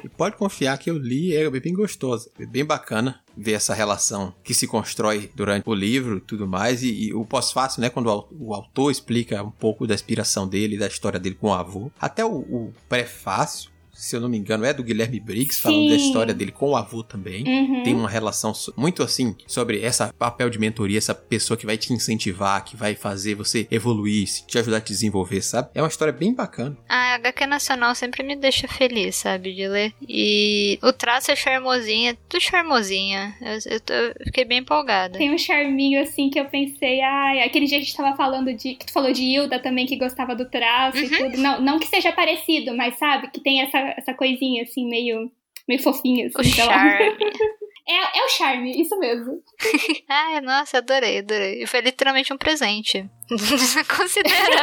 [0.04, 4.34] E pode confiar que eu li, é bem gostosa, é bem bacana ver essa relação
[4.44, 6.82] que se constrói durante o livro e tudo mais.
[6.82, 10.76] E, e o pós-fácil, né, quando o, o autor explica um pouco da inspiração dele,
[10.76, 11.90] da história dele com o avô.
[11.98, 13.71] Até o, o prefácio,
[14.02, 16.06] se eu não me engano, é do Guilherme Briggs, falando da Sim.
[16.06, 17.44] história dele com o avô também.
[17.46, 17.82] Uhum.
[17.84, 21.92] Tem uma relação muito assim sobre essa papel de mentoria, essa pessoa que vai te
[21.92, 25.68] incentivar, que vai fazer você evoluir, te ajudar a te desenvolver, sabe?
[25.74, 26.76] É uma história bem bacana.
[26.88, 29.92] A HQ Nacional sempre me deixa feliz, sabe, de ler.
[30.08, 33.34] E o traço é charmosinho, é tudo charmosinha.
[33.40, 35.18] Eu, eu tô- eu fiquei bem empolgada.
[35.18, 38.74] Tem um charminho assim que eu pensei, ai, aquele dia a gente tava falando de.
[38.74, 41.36] Que tu falou de Hilda também, que gostava do traço e tudo.
[41.38, 45.30] Não, não que seja parecido, mas sabe, que tem essa, essa coisinha assim, meio.
[45.68, 46.72] meio fofinha, assim, O sei lá.
[46.72, 47.16] charme.
[47.84, 49.42] É, é o charme, isso mesmo.
[50.08, 51.64] Ai, nossa, adorei, adorei.
[51.64, 53.10] E foi literalmente um presente.
[53.96, 54.62] Considera.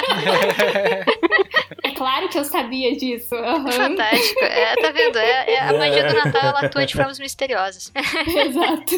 [1.84, 3.36] É claro que eu sabia disso.
[3.36, 3.70] aham.
[3.70, 4.42] Fantástico.
[4.42, 5.18] É, tá vendo?
[5.18, 7.92] É, é a magia do Natal, ela atua de formas misteriosas.
[8.26, 8.98] Exato.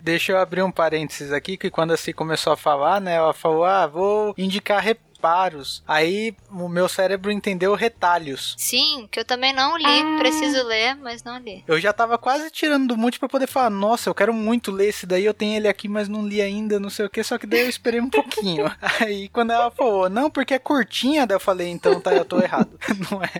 [0.00, 3.64] Deixa eu abrir um parênteses aqui, que quando assim começou a falar, né, ela falou,
[3.64, 4.80] ah, vou indicar
[5.22, 5.84] reparos.
[5.86, 8.56] Aí o meu cérebro entendeu retalhos.
[8.58, 9.84] Sim, que eu também não li.
[9.86, 10.16] Ah.
[10.18, 11.62] Preciso ler, mas não li.
[11.68, 14.88] Eu já tava quase tirando do monte pra poder falar, nossa, eu quero muito ler
[14.88, 17.38] esse daí, eu tenho ele aqui, mas não li ainda, não sei o que, só
[17.38, 18.70] que daí eu esperei um pouquinho.
[19.00, 22.40] Aí quando ela falou, não, porque é curtinha, daí eu falei, então tá, eu tô
[22.40, 22.70] errado.
[23.10, 23.30] Não é.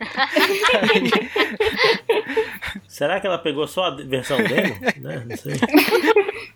[2.92, 4.78] Será que ela pegou só a versão demo?
[4.98, 5.24] né?
[5.26, 5.55] Não sei.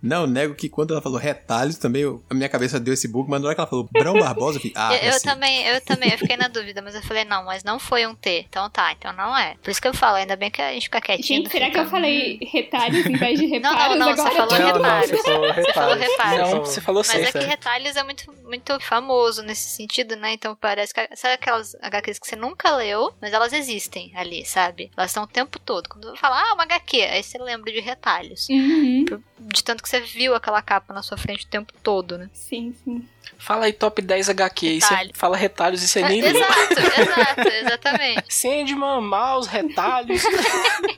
[0.02, 3.28] Não, nego que quando ela falou retalhos, também eu- a minha cabeça deu esse bug,
[3.28, 5.26] mas na hora que ela falou Brão Barbosa, eu fiquei, ah, eu, é eu assim.
[5.28, 8.14] também, eu também, eu fiquei na dúvida, mas eu falei, não, mas não foi um
[8.14, 8.44] T.
[8.48, 9.56] Então tá, então não é.
[9.62, 11.38] Por isso que eu falo, ainda bem que a gente fica quietinho.
[11.42, 13.98] Gente, será que fica- eu falei retalhos em vez de Não, reparos?
[13.98, 14.46] não, não, você agora?
[14.46, 16.00] falou Não, não, você falou Você falou reparos.
[16.02, 16.50] reparos.
[16.50, 17.36] Não, você falou Mas certo.
[17.36, 20.34] é que retalhos é muito, muito famoso nesse sentido, né?
[20.34, 21.08] Então parece que.
[21.16, 24.90] Sabe aquelas HQs que você nunca leu, mas elas existem ali, sabe?
[24.96, 25.88] Elas estão o tempo todo.
[25.88, 28.48] Quando eu falo, ah, uma HQ, aí você lembra de retalhos.
[28.48, 29.04] Uhum.
[29.38, 32.30] De tanto que você viu aquela capa na sua frente o tempo todo, né?
[32.32, 33.06] Sim, sim.
[33.38, 36.28] Fala aí top 10 HQ, aí você fala retalhos e você nem lê.
[36.28, 38.34] exato, exato, exatamente.
[38.34, 40.22] Sandman, mouse, retalhos.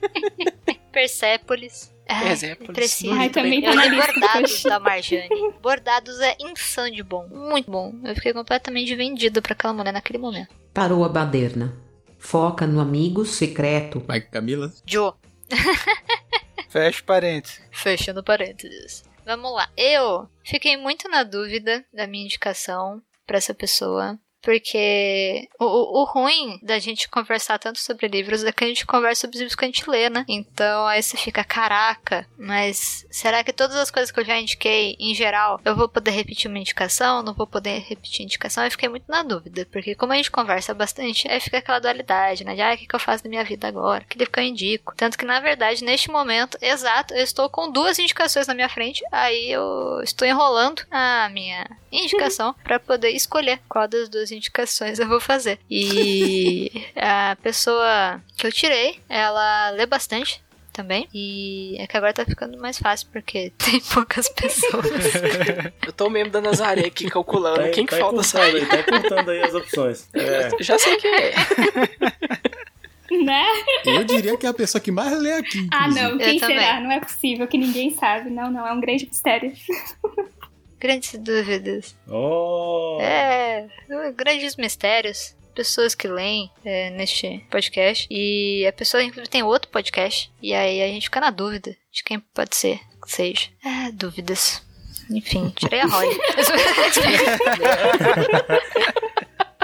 [0.92, 1.92] Persépolis.
[2.06, 2.74] Persépolis.
[2.74, 3.12] Preciso.
[3.12, 5.28] Ai, também tá na Bordados da Marjane.
[5.60, 7.28] Bordados é insano de bom.
[7.28, 7.92] Muito bom.
[8.04, 10.48] Eu fiquei completamente vendida pra aquela mulher naquele momento.
[10.72, 11.87] Parou a baderna.
[12.18, 14.00] Foca no amigo secreto.
[14.00, 14.72] Vai, Camila.
[14.84, 15.12] Joe.
[16.68, 17.60] Fecha parênteses.
[17.70, 19.04] Fechando parênteses.
[19.24, 19.70] Vamos lá.
[19.76, 24.18] Eu fiquei muito na dúvida da minha indicação pra essa pessoa.
[24.42, 29.22] Porque o, o, ruim da gente conversar tanto sobre livros é que a gente conversa
[29.22, 30.24] sobre os livros que a gente lê, né?
[30.28, 34.96] Então aí você fica, caraca, mas será que todas as coisas que eu já indiquei,
[34.98, 37.22] em geral, eu vou poder repetir uma indicação?
[37.22, 38.64] Não vou poder repetir indicação?
[38.64, 42.44] Eu fiquei muito na dúvida, porque como a gente conversa bastante, aí fica aquela dualidade,
[42.44, 42.54] né?
[42.54, 44.04] De, ah, o que, eu faço da minha vida agora?
[44.08, 44.94] Que que eu indico?
[44.96, 49.02] Tanto que, na verdade, neste momento, exato, eu estou com duas indicações na minha frente,
[49.10, 55.08] aí eu estou enrolando a minha indicação pra poder escolher qual das duas indicações eu
[55.08, 55.58] vou fazer.
[55.70, 61.08] E a pessoa que eu tirei, ela lê bastante também.
[61.12, 64.86] E é que agora tá ficando mais fácil porque tem poucas pessoas.
[65.84, 68.56] Eu tô mesmo da Nazaré aqui calculando Tá, quem que tá falta encurtando sair.
[68.62, 70.08] aí, tá encurtando aí as opções.
[70.14, 70.50] É.
[70.62, 71.34] Já sei quem é.
[73.24, 73.44] Né?
[73.86, 75.66] Eu diria que é a pessoa que mais lê aqui.
[75.72, 76.08] Ah, inclusive.
[76.10, 76.18] não.
[76.18, 76.58] Quem Eu também.
[76.58, 76.80] será?
[76.80, 78.30] Não é possível que ninguém sabe.
[78.30, 78.66] Não, não.
[78.66, 79.52] É um grande mistério.
[80.78, 81.96] Grandes dúvidas.
[82.08, 83.66] Oh, É,
[84.14, 85.34] grandes mistérios.
[85.54, 88.06] Pessoas que leem é, neste podcast.
[88.08, 90.30] E a pessoa, inclusive, tem outro podcast.
[90.40, 93.48] E aí a gente fica na dúvida de quem pode ser que seja.
[93.64, 94.62] É, dúvidas.
[95.10, 96.06] Enfim, tirei a Roy.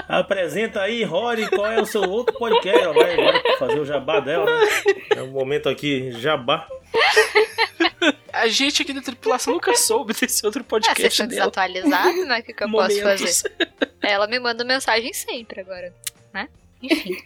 [0.07, 2.79] Apresenta aí, Rory, qual é o seu outro podcast?
[2.83, 4.67] Ela vai agora fazer o jabá dela, né?
[5.15, 6.67] É um momento aqui, jabá.
[8.33, 11.39] A gente aqui da tripulação nunca soube desse outro vocês podcast estão dela.
[11.41, 12.39] desatualizados, né?
[12.39, 13.41] O que, que eu posso Momentos.
[13.41, 13.71] fazer?
[14.01, 15.93] Ela me manda mensagem sempre agora,
[16.33, 16.49] né?
[16.81, 17.17] Enfim.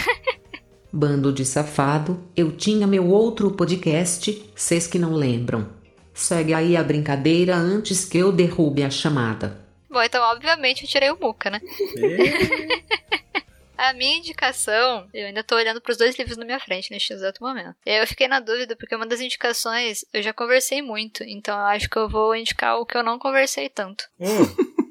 [0.92, 5.68] Bando de safado, eu tinha meu outro podcast, vocês que não lembram.
[6.14, 9.60] Segue aí a brincadeira antes que eu derrube a chamada.
[9.90, 11.60] Bom, então, obviamente, eu tirei o Muca, né?
[13.78, 17.40] A minha indicação, eu ainda tô olhando pros dois livros na minha frente neste exato
[17.40, 17.76] momento.
[17.86, 21.88] Eu fiquei na dúvida, porque uma das indicações eu já conversei muito, então eu acho
[21.88, 24.04] que eu vou indicar o que eu não conversei tanto.
[24.18, 24.26] Hum,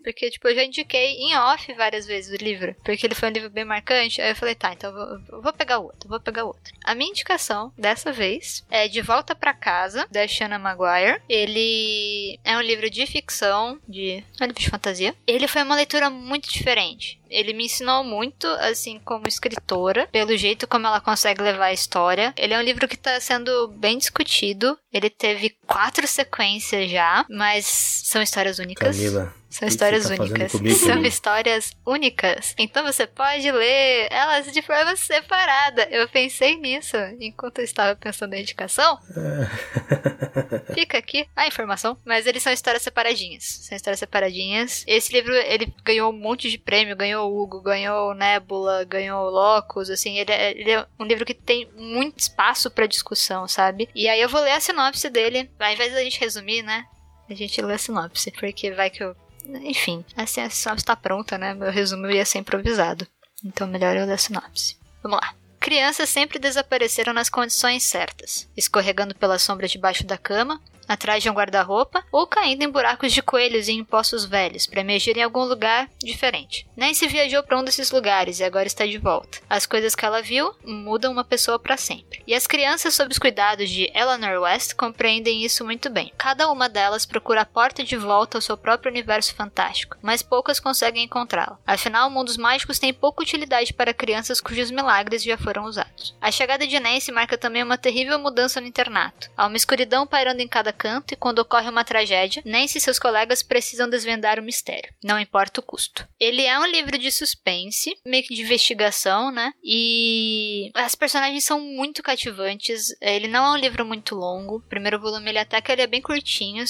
[0.08, 3.34] Porque, tipo, eu já indiquei em off várias vezes o livro, porque ele foi um
[3.34, 4.22] livro bem marcante.
[4.22, 6.74] Aí eu falei, tá, então eu vou, eu vou pegar outro, vou pegar outro.
[6.82, 11.22] A minha indicação, dessa vez, é De Volta pra Casa, da Shanna Maguire.
[11.28, 14.24] Ele é um livro de ficção, de.
[14.40, 15.14] É livro de fantasia.
[15.28, 17.20] Ele foi uma leitura muito diferente.
[17.30, 22.34] Ele me ensinou muito, assim, como escritora, pelo jeito como ela consegue levar a história.
[22.38, 24.80] Ele é um livro que tá sendo bem discutido.
[24.94, 28.96] Ele teve quatro sequências já, mas são histórias únicas.
[28.96, 29.36] Camila.
[29.58, 30.52] São histórias tá únicas.
[30.78, 32.54] São histórias únicas.
[32.60, 35.88] Então você pode ler elas de forma separada.
[35.90, 39.00] Eu pensei nisso enquanto eu estava pensando na indicação.
[40.76, 41.98] Fica aqui a informação.
[42.06, 43.44] Mas eles são histórias separadinhas.
[43.64, 44.84] São histórias separadinhas.
[44.86, 46.96] Esse livro, ele ganhou um monte de prêmio.
[46.96, 49.90] Ganhou o Hugo, ganhou o Nebula, ganhou o Locus.
[49.90, 53.90] Assim, ele é, ele é um livro que tem muito espaço pra discussão, sabe?
[53.96, 55.50] E aí eu vou ler a sinopse dele.
[55.60, 56.86] Ao invés da gente resumir, né?
[57.28, 58.30] A gente lê a sinopse.
[58.30, 59.16] Porque vai que eu
[59.64, 61.54] enfim, assim a sinopse tá pronta, né?
[61.54, 63.08] Meu resumo ia ser improvisado.
[63.44, 64.78] Então melhor eu ler a sinopse.
[65.02, 65.34] Vamos lá.
[65.60, 71.34] Crianças sempre desapareceram nas condições certas, escorregando pela sombra debaixo da cama, atrás de um
[71.34, 75.44] guarda-roupa ou caindo em buracos de coelhos e em poços velhos para emergir em algum
[75.44, 76.68] lugar diferente.
[76.76, 79.40] Nancy viajou para um desses lugares e agora está de volta.
[79.50, 82.22] As coisas que ela viu mudam uma pessoa para sempre.
[82.26, 86.12] E as crianças sob os cuidados de Eleanor West compreendem isso muito bem.
[86.18, 90.60] Cada uma delas procura a porta de volta ao seu próprio universo fantástico, mas poucas
[90.60, 91.60] conseguem encontrá-la.
[91.66, 96.16] Afinal, mundos mágicos têm pouca utilidade para crianças cujos milagres já foram usados.
[96.22, 99.30] A chegada de Nancy marca também uma terrível mudança no internato.
[99.36, 103.00] Há uma escuridão pairando em cada canto e quando ocorre uma tragédia, Nancy e seus
[103.00, 106.08] colegas precisam desvendar o mistério, não importa o custo.
[106.20, 109.52] Ele é um livro de suspense, meio que de investigação, né?
[109.64, 112.96] E as personagens são muito cativantes.
[113.02, 114.58] Ele não é um livro muito longo.
[114.58, 116.64] O primeiro volume ele até que ele é bem curtinho,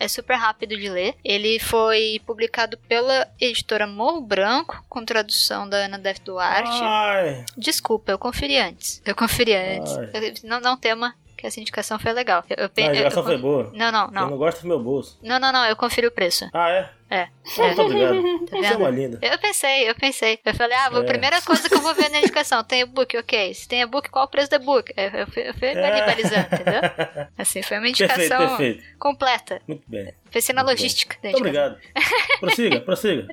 [0.00, 1.14] é super rápido de ler.
[1.24, 6.70] Ele foi publicado pela editora Morro Branco, com tradução da Ana Def Duarte.
[6.82, 9.02] Ai, Desculpa, eu conferi antes.
[9.04, 9.92] Eu conferi antes.
[9.92, 11.14] Eu- não, não tema
[11.44, 12.42] que essa indicação foi legal.
[12.48, 13.70] Eu, eu, pe- a indicação eu- foi boa.
[13.74, 14.30] Não, não, Eu não.
[14.30, 15.18] não gosto do meu bolso.
[15.22, 16.48] Não, não, não, eu conferi o preço.
[16.54, 16.90] Ah, é?
[17.14, 17.28] É.
[17.58, 18.46] Ah, muito obrigado.
[18.46, 19.18] Tá Você é uma linda.
[19.22, 20.38] Eu pensei, eu pensei.
[20.44, 21.02] Eu falei, ah, a É.
[21.04, 23.54] primeira coisa que eu vou ver na indicação, tem e-book, ok.
[23.54, 24.92] Se tem e-book, qual o preço do e-book?
[24.96, 26.40] Eu, eu fui, eu fui ali É.
[26.40, 26.80] entendeu?
[27.38, 28.84] Assim, foi uma Perfeito, indicação perfeito.
[28.98, 29.62] completa.
[29.68, 30.12] Muito bem.
[30.30, 30.82] Pensei na Muito bem.
[30.84, 31.78] logística da Muito obrigado.
[32.40, 33.28] Prossiga, prossiga.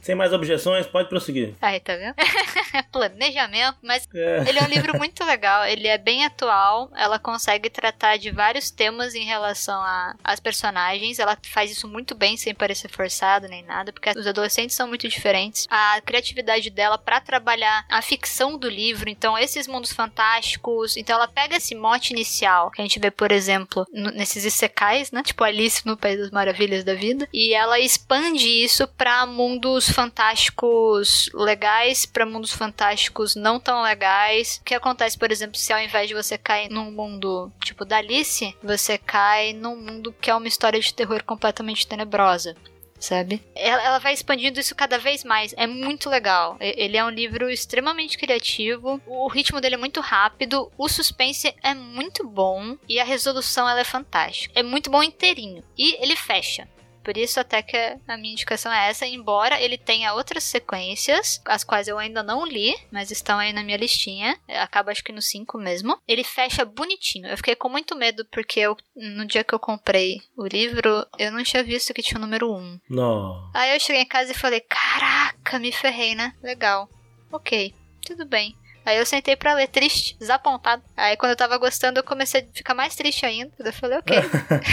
[0.00, 1.54] Sem mais objeções, pode prosseguir.
[1.60, 2.14] Aí, tá vendo?
[2.92, 4.44] Planejamento, mas É.
[4.48, 8.70] ele é um livro muito legal, ele é bem atual, ela consegue tratar de vários
[8.70, 9.82] temas em relação
[10.22, 14.76] às personagens, ela faz isso muito bem, sem parecer forçado nem nada, porque os adolescentes
[14.76, 15.66] são muito diferentes.
[15.70, 21.28] A criatividade dela pra trabalhar a ficção do livro, então esses mundos fantásticos, então ela
[21.28, 25.22] pega esse mote inicial, que a gente vê, por exemplo, nesses isekais, né?
[25.22, 31.30] Tipo Alice no País das Maravilhas da Vida, e ela expande isso pra mundos fantásticos
[31.34, 34.58] legais, pra mundos fantásticos não tão legais.
[34.60, 37.98] O que acontece, por exemplo, se ao invés de você cair num mundo tipo da
[37.98, 42.56] Alice, você cai num mundo que é uma história de terror completamente tenebrosa.
[42.98, 43.42] Sabe?
[43.54, 45.54] Ela, ela vai expandindo isso cada vez mais.
[45.56, 46.56] É muito legal.
[46.60, 49.00] Ele é um livro extremamente criativo.
[49.06, 50.70] O ritmo dele é muito rápido.
[50.76, 52.76] O suspense é muito bom.
[52.88, 54.58] E a resolução ela é fantástica.
[54.58, 55.62] É muito bom inteirinho.
[55.76, 56.68] E ele fecha.
[57.06, 57.76] Por isso até que
[58.08, 62.44] a minha indicação é essa, embora ele tenha outras sequências, as quais eu ainda não
[62.44, 64.36] li, mas estão aí na minha listinha.
[64.48, 65.96] Acaba acho que no 5 mesmo.
[66.08, 67.28] Ele fecha bonitinho.
[67.28, 71.30] Eu fiquei com muito medo porque eu, no dia que eu comprei o livro, eu
[71.30, 72.80] não tinha visto que tinha o número 1.
[72.90, 73.52] Não.
[73.54, 76.34] Aí eu cheguei em casa e falei: Caraca, me ferrei, né?
[76.42, 76.90] Legal.
[77.30, 77.72] Ok,
[78.04, 78.52] tudo bem.
[78.86, 80.80] Aí eu sentei pra ler, triste, desapontado.
[80.96, 83.50] Aí quando eu tava gostando, eu comecei a ficar mais triste ainda.
[83.58, 84.16] Eu falei, ok.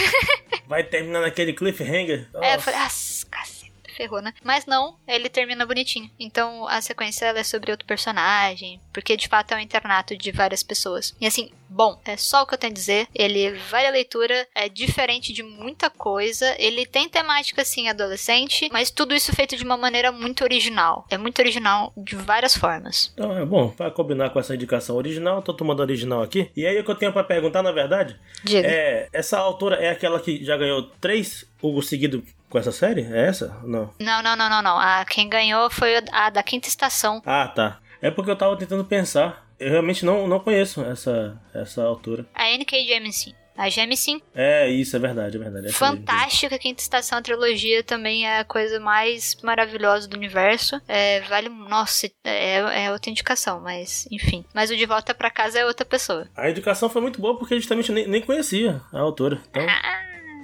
[0.70, 2.30] Vai terminar naquele cliffhanger?
[2.36, 2.60] É, eu Nossa.
[2.62, 2.90] falei, ah,
[3.32, 3.63] caceta,
[3.94, 4.34] ferrou, né?
[4.44, 6.10] Mas não, ele termina bonitinho.
[6.20, 10.64] Então a sequência é sobre outro personagem, porque de fato é um internato de várias
[10.64, 11.16] pessoas.
[11.20, 13.08] E assim, bom, é só o que eu tenho a dizer.
[13.14, 16.56] Ele vale a leitura, é diferente de muita coisa.
[16.60, 21.06] Ele tem temática assim adolescente, mas tudo isso feito de uma maneira muito original.
[21.10, 23.12] É muito original de várias formas.
[23.14, 26.50] Então, é bom, pra combinar com essa indicação original, tô tomando original aqui.
[26.56, 28.68] E aí o que eu tenho pra perguntar, na verdade, Diga.
[28.68, 32.24] é, essa autora é aquela que já ganhou três Hugo seguido
[32.54, 33.02] com essa série?
[33.12, 33.58] É essa?
[33.64, 33.90] Não.
[34.00, 34.80] Não, não, não, não, não.
[34.80, 37.20] A quem ganhou foi a da quinta estação.
[37.26, 37.80] Ah, tá.
[38.00, 39.48] É porque eu tava tentando pensar.
[39.60, 42.28] Eu realmente não, não conheço essa, essa autora.
[42.36, 42.86] A N.K.
[42.86, 43.34] Jemisin.
[43.58, 45.66] A Jemisin É, isso, é verdade, é verdade.
[45.66, 45.78] Mesmo.
[45.78, 50.80] Fantástica, Quinta Estação, a trilogia também é a coisa mais maravilhosa do universo.
[50.88, 51.50] É, vale.
[51.50, 54.46] Nossa, é, é outra indicação, mas enfim.
[54.54, 56.28] Mas o De Volta pra Casa é outra pessoa.
[56.36, 59.42] A indicação foi muito boa porque justamente nem, nem conhecia a autora.
[59.50, 59.64] Então,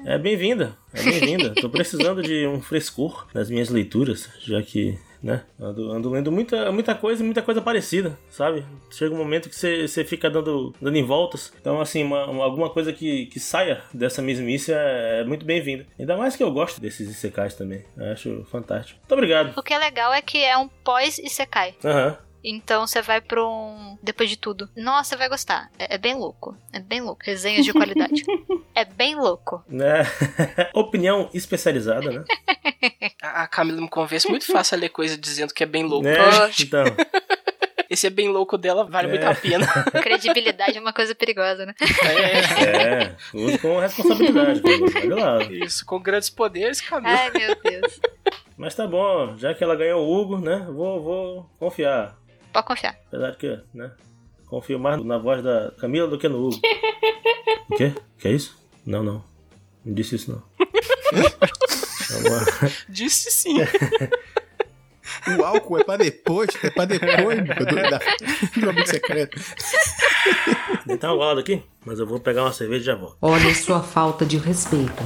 [0.05, 0.75] é bem-vinda.
[0.93, 1.53] É bem-vinda.
[1.59, 6.71] Tô precisando de um frescor nas minhas leituras, já que, né, ando, ando lendo muita,
[6.71, 8.65] muita coisa e muita coisa parecida, sabe?
[8.89, 11.53] Chega um momento que você fica dando, dando em voltas.
[11.59, 15.85] Então, assim, uma, uma- alguma coisa que, que saia dessa mesmice é, é muito bem-vinda.
[15.99, 17.83] Ainda mais que eu gosto desses Isekais também.
[17.97, 18.99] Eu acho fantástico.
[19.01, 19.57] Muito obrigado.
[19.57, 21.75] O que é legal é que é um pós-Isekai.
[21.83, 22.17] Aham.
[22.43, 23.97] Então você vai pra um.
[24.01, 24.69] Depois de tudo.
[24.75, 25.69] Nossa, você vai gostar.
[25.77, 26.55] É, é bem louco.
[26.71, 27.21] É bem louco.
[27.23, 28.23] Resenhas de qualidade.
[28.75, 29.63] é bem louco.
[29.67, 30.03] Né?
[30.73, 32.23] Opinião especializada, né?
[33.21, 36.03] A Camila me convence muito fácil a ler coisa dizendo que é bem louco.
[36.05, 36.15] né?
[36.59, 36.83] Então,
[37.89, 39.31] Esse é bem louco dela, vale muito É.
[39.31, 39.65] a pena.
[40.03, 41.73] Credibilidade é uma coisa perigosa, né?
[42.05, 44.61] É, é, use com responsabilidade.
[44.95, 45.43] Olha lá.
[45.45, 47.15] isso, com grandes poderes, Camila.
[47.17, 47.99] Ai, meu Deus.
[48.55, 50.67] Mas tá bom, já que ela ganhou o Hugo, né?
[50.69, 52.15] Vou, vou confiar.
[52.53, 52.97] Pode confiar.
[53.07, 53.91] Apesar de que, né?
[54.47, 56.59] Confio mais na voz da Camila do que no Hugo.
[57.69, 57.93] o quê?
[58.17, 58.57] Que é isso?
[58.85, 59.23] Não, não.
[59.85, 60.43] Não disse isso, não.
[62.11, 63.57] É uma- Disse sim.
[65.37, 67.99] O álcool é pra depois, é pra depois do, da,
[68.61, 69.39] do amigo secreto.
[70.99, 73.17] Tá um lado aqui, mas eu vou pegar uma cerveja e já volto.
[73.21, 75.03] Olha sua falta de respeito.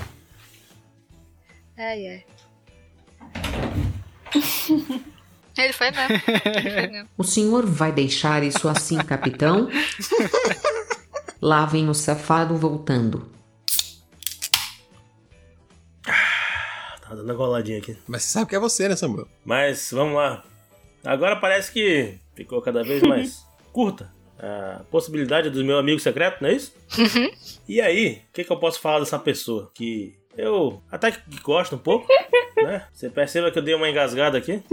[1.77, 2.25] Ai, ai.
[5.57, 6.21] Ele foi mesmo.
[6.45, 7.09] Ele foi mesmo.
[7.17, 9.69] O senhor vai deixar isso assim, capitão?
[11.41, 13.29] Lá vem o safado voltando.
[16.05, 17.97] Tá dando uma goladinha aqui.
[18.07, 19.27] Mas você sabe que é você, né, Samuel?
[19.43, 20.43] Mas vamos lá.
[21.03, 26.49] Agora parece que ficou cada vez mais curta a possibilidade do meu amigo secreto, não
[26.49, 26.73] é isso?
[27.67, 29.71] E aí, o que, que eu posso falar dessa pessoa?
[29.73, 32.07] Que eu até que gosto um pouco,
[32.57, 32.87] né?
[32.91, 34.63] Você perceba que eu dei uma engasgada aqui.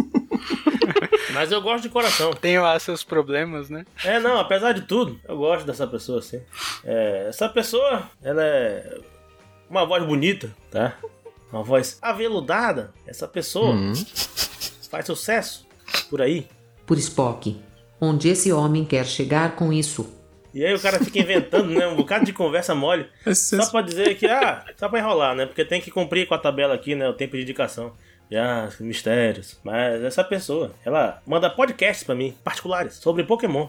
[1.32, 2.32] Mas eu gosto de coração.
[2.32, 3.84] Tem lá seus problemas, né?
[4.04, 6.40] É, não, apesar de tudo, eu gosto dessa pessoa, assim.
[6.84, 8.98] É, essa pessoa, ela é
[9.68, 10.96] uma voz bonita, tá?
[11.52, 12.92] Uma voz aveludada.
[13.06, 13.74] Essa pessoa
[14.90, 15.66] faz sucesso
[16.08, 16.46] por aí.
[16.84, 17.60] Por Spock.
[18.00, 20.18] Onde esse homem quer chegar com isso?
[20.52, 21.86] E aí o cara fica inventando, né?
[21.86, 23.06] Um bocado de conversa mole.
[23.34, 25.46] Só pra dizer que, ah, só pra enrolar, né?
[25.46, 27.08] Porque tem que cumprir com a tabela aqui, né?
[27.08, 27.92] O tempo de indicação.
[28.30, 29.58] Já, mistérios.
[29.64, 33.68] Mas essa pessoa, ela manda podcasts pra mim, particulares, sobre Pokémon.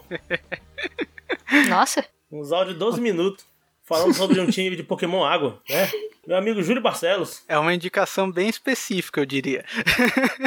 [1.70, 2.06] Nossa.
[2.32, 3.50] Uns áudios de 12 minutos.
[3.84, 5.90] Falando sobre um time de Pokémon Água, né?
[6.26, 7.44] Meu amigo Júlio Barcelos.
[7.46, 9.66] É uma indicação bem específica, eu diria.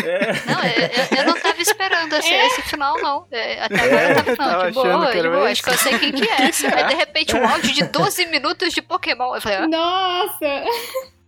[0.03, 0.33] É.
[0.51, 3.27] Não, eu, eu- eu não tava esperando esse, esse final, não.
[3.31, 5.51] É, Até agora eu tava, não, Tava de achando boa, que de boa.
[5.51, 6.37] Acho que eu sei quem que é.
[6.37, 6.53] Aí,
[6.89, 9.35] de repente, um áudio de 12 minutos de Pokémon.
[9.35, 10.65] Eu falei, ah, Nossa!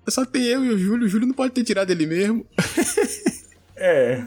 [0.09, 1.07] Só tem eu e o Júlio.
[1.07, 2.47] O Júlio não pode ter tirado ele mesmo.
[3.79, 4.23] É.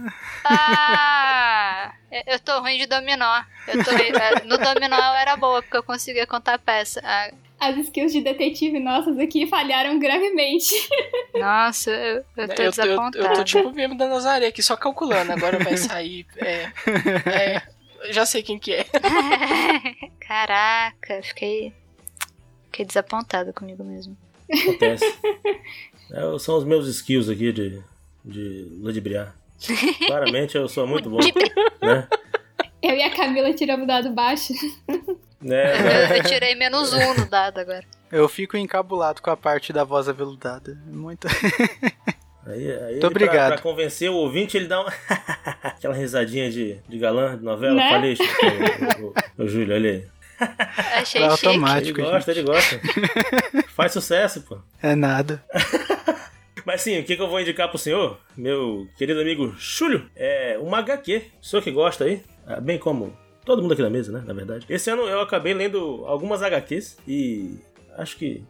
[0.46, 3.42] ah, eu- eu tô ruim de dominó.
[3.68, 7.02] Eu tô, é, no dominó eu era boa, porque eu conseguia contar peça.
[7.04, 10.76] Ah, As skills de detetive nossas aqui falharam gravemente.
[11.34, 13.26] nossa, eu, eu tô Eu tô, eu, desapontada.
[13.28, 15.32] eu tô tipo mesmo da Nazaré aqui, só calculando.
[15.32, 16.28] Agora vai sair.
[16.38, 16.70] É.
[17.56, 17.62] É.
[18.04, 18.86] eu Já sei quem que é.
[20.22, 21.74] Caraca, fiquei.
[22.66, 24.16] Fiquei desapontada comigo mesmo.
[24.52, 25.06] Acontece.
[26.12, 27.82] É, são os meus skills aqui de,
[28.26, 29.36] de ludibriar.
[30.08, 31.20] Claramente eu sou muito bom.
[31.82, 32.08] Né?
[32.82, 34.54] Eu e a Camila tiramos o dado baixo.
[35.46, 37.84] É, Eu, eu tirei menos um no dado agora.
[38.12, 40.78] Eu fico encabulado com a parte da voz aveludada.
[40.88, 41.28] Muito.
[42.46, 43.48] Aí, aí Muito obrigado.
[43.50, 44.92] Pra, pra convencer o ouvinte, ele dá uma.
[45.62, 47.76] Aquela risadinha de, de galã, de novela.
[47.76, 47.90] Né?
[47.90, 48.46] Falei, Chico,
[49.38, 50.08] o, o, o Júlio, olha aí.
[50.96, 51.18] Achei É chique.
[51.18, 52.02] Ele automático.
[52.02, 52.82] gosta, ele gosta.
[53.76, 54.58] Faz sucesso, pô.
[54.82, 55.44] É nada.
[56.66, 60.58] Mas sim, o que, que eu vou indicar pro senhor, meu querido amigo Júlio, é
[60.62, 61.24] uma HQ.
[61.42, 64.34] O senhor que gosta aí, ah, bem como todo mundo aqui na mesa, né, na
[64.34, 64.66] verdade.
[64.70, 67.58] Esse ano eu acabei lendo algumas HQs e
[67.98, 68.44] acho que,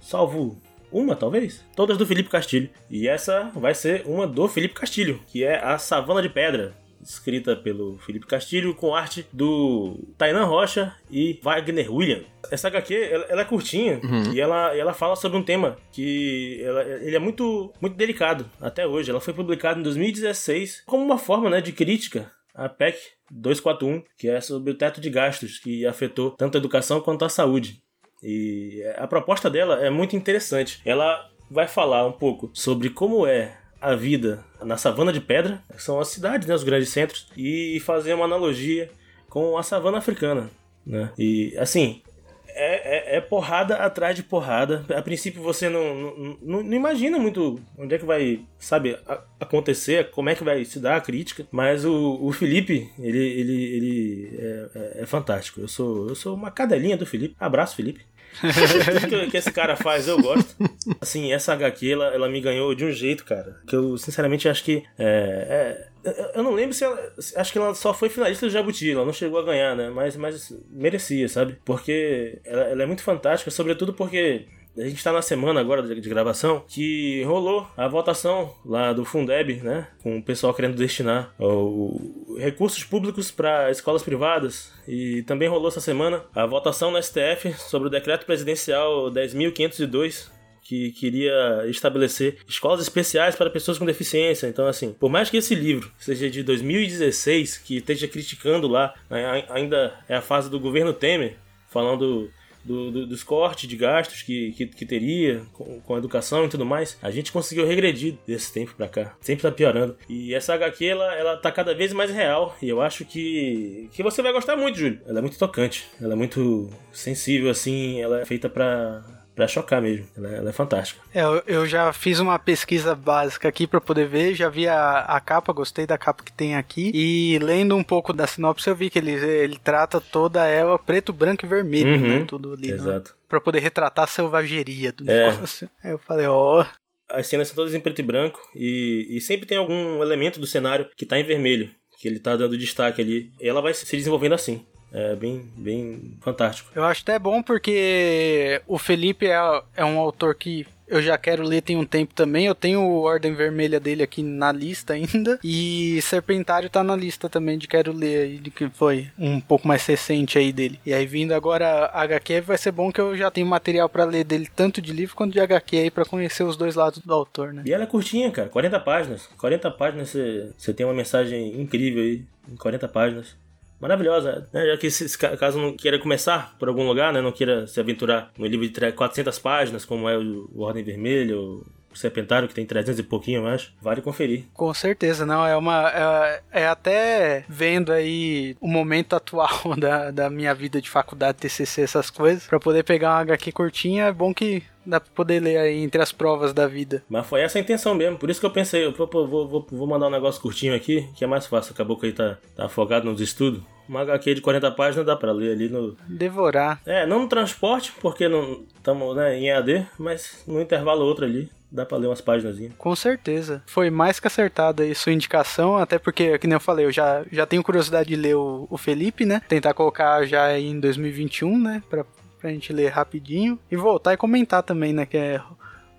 [0.00, 2.68] salvo uma talvez, todas do Felipe Castilho.
[2.90, 6.74] E essa vai ser uma do Felipe Castilho, que é a Savana de Pedra.
[7.02, 12.22] Escrita pelo Felipe Castilho, com arte do Tainan Rocha e Wagner William.
[12.50, 14.00] Essa HQ, ela, ela é curtinha
[14.32, 18.86] e ela, ela fala sobre um tema que ela- ele é muito, muito delicado até
[18.86, 19.10] hoje.
[19.10, 22.98] Ela foi publicada em 2016 como uma forma né, de crítica à PEC
[23.30, 27.28] 241, que é sobre o teto de gastos que afetou tanto a educação quanto a
[27.28, 27.80] saúde.
[28.22, 30.80] E a proposta dela é muito interessante.
[30.84, 35.82] Ela vai falar um pouco sobre como é a vida na savana de pedra, que
[35.82, 38.90] são as cidades, né, os grandes centros, e fazer uma analogia
[39.28, 40.50] com a savana africana.
[40.86, 41.10] Né?
[41.18, 42.00] E assim,
[42.48, 44.84] é, é- é porrada atrás de porrada.
[44.94, 50.10] A princípio você não, não, não- imagina muito onde é que vai, sabe, a- acontecer,
[50.10, 51.46] como é que vai se dar a crítica.
[51.50, 55.60] Mas o, o Felipe, ele, ele, ele é, é- é fantástico.
[55.60, 57.34] Eu sou, eu sou uma cadelinha do Felipe.
[57.40, 58.02] Abraço, Felipe.
[59.08, 60.54] Tudo que, esse cara faz eu gosto.
[61.00, 63.60] Assim, essa HQ ela, ela me ganhou de um jeito, cara.
[63.66, 64.82] Que eu sinceramente acho que.
[64.98, 66.98] É, é, eu- não lembro se ela.
[67.36, 69.90] Acho que ela só foi finalista do Jabuti, ela não chegou a ganhar, né?
[69.90, 71.58] Mas, mas merecia, sabe?
[71.64, 74.46] Porque ela, ela é muito fantástica, sobretudo porque.
[74.76, 79.56] A gente tá na semana agora de gravação que rolou a votação lá do Fundeb,
[79.62, 79.86] né?
[80.02, 84.72] Com o pessoal querendo destinar o- recursos públicos para escolas privadas.
[84.88, 90.30] E também rolou essa semana a votação no STF sobre o decreto presidencial 10.502
[90.62, 94.46] que queria estabelecer escolas especiais para pessoas com deficiência.
[94.46, 99.26] Então, assim, por mais que esse livro seja de 2016, que esteja criticando lá, né,
[99.26, 101.36] ai- ainda é a fase do governo Temer,
[101.68, 102.30] falando
[102.64, 106.48] do, do- dos cortes de gastos que, que, que teria com, com a educação e
[106.48, 109.14] tudo mais, a gente conseguiu regredir desse tempo pra cá.
[109.20, 109.96] Sempre tá piorando.
[110.08, 112.56] E essa HQ, ela, ela tá cada vez mais real.
[112.62, 115.00] E eu acho que, que você vai gostar muito, Júlio.
[115.06, 115.86] Ela é muito tocante.
[116.00, 118.00] Ela é muito sensível, assim.
[118.00, 119.02] Ela é feita pra,
[119.34, 120.06] pra chocar mesmo.
[120.16, 121.00] Ela, é- ela é fantástica.
[121.14, 125.00] É, eu, eu já fiz uma pesquisa básica aqui pra poder ver, já vi a,
[125.00, 126.90] a capa, gostei da capa que tem aqui.
[126.94, 131.12] E lendo um pouco da sinopse, eu vi que ele, ele trata toda ela preto,
[131.12, 132.18] branco e vermelho, Uhum.
[132.20, 132.24] né?
[132.26, 132.68] Tudo ali.
[132.68, 132.74] né?
[132.74, 133.14] Exato.
[133.28, 135.30] Pra poder retratar a selvageria do É.
[135.30, 135.68] negócio.
[135.82, 136.64] Aí eu falei, ó.
[137.10, 138.40] As cenas são todas em preto e branco.
[138.54, 141.70] E, e sempre tem algum elemento do cenário que tá em vermelho.
[142.00, 143.30] Que ele tá dando destaque ali.
[143.40, 144.64] E ela vai se desenvolvendo assim.
[144.92, 146.70] É bem, bem fantástico.
[146.74, 151.42] Eu acho até bom porque o Felipe é, é um autor que eu já quero
[151.42, 152.44] ler tem um tempo também.
[152.44, 155.38] Eu tenho o Ordem Vermelha dele aqui na lista ainda.
[155.42, 159.66] E Serpentário tá na lista também de quero ler aí, de que foi um pouco
[159.66, 160.78] mais recente aí dele.
[160.84, 164.04] E aí vindo agora a HQ vai ser bom que eu já tenho material pra
[164.04, 167.14] ler dele, tanto de livro quanto de HQ aí, pra conhecer os dois lados do
[167.14, 167.62] autor, né?
[167.64, 168.50] E ela é curtinha, cara.
[168.50, 169.26] 40 páginas.
[169.38, 172.22] 40 páginas você, você tem uma mensagem incrível aí.
[172.50, 173.41] Em 40 páginas.
[173.82, 174.64] Maravilhosa, né?
[174.66, 177.20] Já que se, se ca- caso não queira começar por algum lugar, né?
[177.20, 180.84] Não queira se aventurar no livro de tre- 400 páginas, como é o, o Ordem
[180.84, 181.64] Vermelha, ou
[181.94, 183.70] Serpentário, que tem 300 e pouquinho, eu acho.
[183.82, 184.44] Vale conferir.
[184.54, 185.46] Com certeza, não.
[185.46, 185.90] É uma.
[185.90, 191.82] É, é até vendo aí o momento atual da, da minha vida de faculdade, TCC,
[191.82, 195.58] essas coisas, pra poder pegar uma HQ curtinha, é bom que dá pra poder ler
[195.58, 197.02] aí entre as provas da vida.
[197.08, 198.18] Mas foi essa a intenção mesmo.
[198.18, 201.08] Por isso que eu pensei, eu, pô, vou, vou, vou mandar um negócio curtinho aqui,
[201.14, 201.72] que é mais fácil.
[201.72, 203.62] Acabou que ele tá, tá afogado nos estudos.
[203.88, 205.96] Uma HQ de 40 páginas dá pra ler ali no.
[206.08, 206.80] Devorar.
[206.86, 211.50] É, não no transporte, porque não estamos né, em EAD, mas no intervalo outro ali.
[211.70, 212.58] Dá pra ler umas páginas.
[212.76, 213.62] Com certeza.
[213.66, 217.46] Foi mais que acertada aí sua indicação, até porque, como eu falei, eu já, já
[217.46, 219.40] tenho curiosidade de ler o, o Felipe, né?
[219.48, 221.82] Tentar colocar já em 2021, né?
[221.88, 222.04] Pra,
[222.42, 223.58] pra gente ler rapidinho.
[223.70, 225.06] E voltar e comentar também, né?
[225.06, 225.40] Que é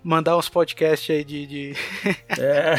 [0.04, 1.48] mandar uns podcasts aí de.
[1.48, 1.74] de...
[2.38, 2.76] É.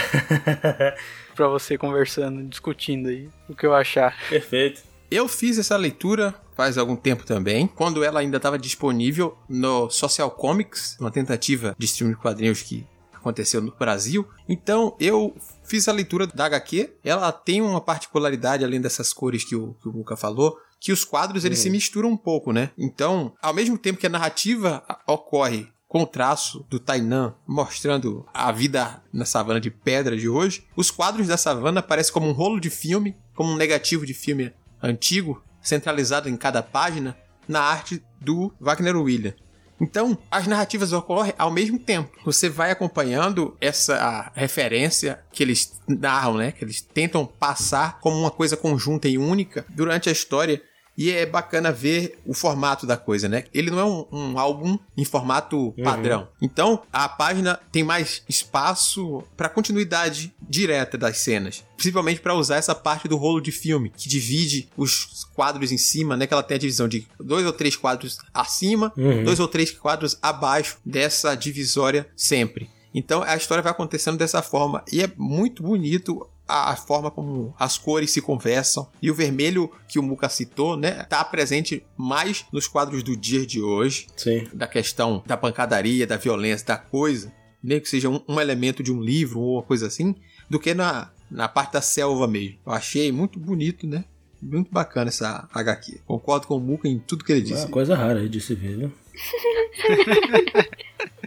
[1.34, 4.14] pra você conversando, discutindo aí o que eu achar.
[4.28, 4.82] Perfeito.
[5.10, 10.30] Eu fiz essa leitura faz algum tempo também, quando ela ainda estava disponível no Social
[10.30, 14.28] Comics, uma tentativa de streaming de quadrinhos que aconteceu no Brasil.
[14.48, 15.34] Então eu
[15.64, 16.92] fiz a leitura da HQ.
[17.02, 21.02] Ela tem uma particularidade, além dessas cores que o, que o Luca falou, que os
[21.02, 22.70] quadros eles se misturam um pouco, né?
[22.76, 28.52] Então, ao mesmo tempo que a narrativa ocorre com o traço do Tainan mostrando a
[28.52, 32.60] vida na savana de pedra de hoje, os quadros da savana parecem como um rolo
[32.60, 37.16] de filme, como um negativo de filme antigo, centralizado em cada página,
[37.48, 39.32] na arte do Wagner William.
[39.80, 42.10] Então, as narrativas ocorrem ao mesmo tempo.
[42.26, 46.52] Você vai acompanhando essa referência que eles narram, né?
[46.52, 50.62] Que eles tentam passar como uma coisa conjunta e única durante a história
[50.96, 53.44] e é bacana ver o formato da coisa, né?
[53.52, 56.20] Ele não é um, um álbum em formato padrão.
[56.20, 56.26] Uhum.
[56.42, 61.64] Então, a página tem mais espaço para continuidade direta das cenas.
[61.76, 66.16] Principalmente para usar essa parte do rolo de filme, que divide os quadros em cima,
[66.16, 66.26] né?
[66.26, 69.24] Que ela tem a divisão de dois ou três quadros acima, uhum.
[69.24, 72.70] dois ou três quadros abaixo dessa divisória sempre.
[72.94, 74.84] Então a história vai acontecendo dessa forma.
[74.92, 78.88] E é muito bonito a forma como as cores se conversam.
[79.00, 83.46] E o vermelho que o Muka citou, né, tá presente mais nos quadros do dia
[83.46, 84.06] de hoje.
[84.16, 84.46] Sim.
[84.52, 87.32] Da questão da pancadaria, da violência, da coisa.
[87.62, 90.14] Nem que seja um, um elemento de um livro ou uma coisa assim,
[90.50, 92.58] do que na, na parte da selva mesmo.
[92.66, 94.04] Eu achei muito bonito, né?
[94.40, 96.02] Muito bacana essa HQ.
[96.06, 97.62] Concordo com o Muka em tudo que ele disse.
[97.62, 98.92] É uma coisa rara aí de se ver, viu?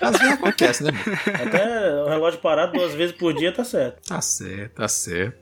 [0.00, 0.90] Às vezes acontece, né?
[1.46, 4.08] Até o relógio parado duas vezes por dia tá certo.
[4.08, 5.38] Tá certo, tá certo.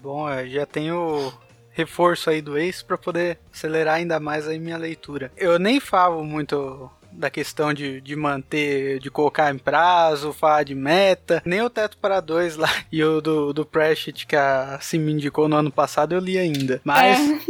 [0.00, 1.32] Bom, eu já tenho
[1.70, 5.32] reforço aí do Ace para poder acelerar ainda mais aí minha leitura.
[5.36, 10.74] Eu nem falo muito da questão de, de manter, de colocar em prazo, falar de
[10.74, 14.98] meta, nem o Teto para Dois lá e o do, do Pratchett que a Sim
[14.98, 16.80] me indicou no ano passado eu li ainda.
[16.84, 17.40] Mas é.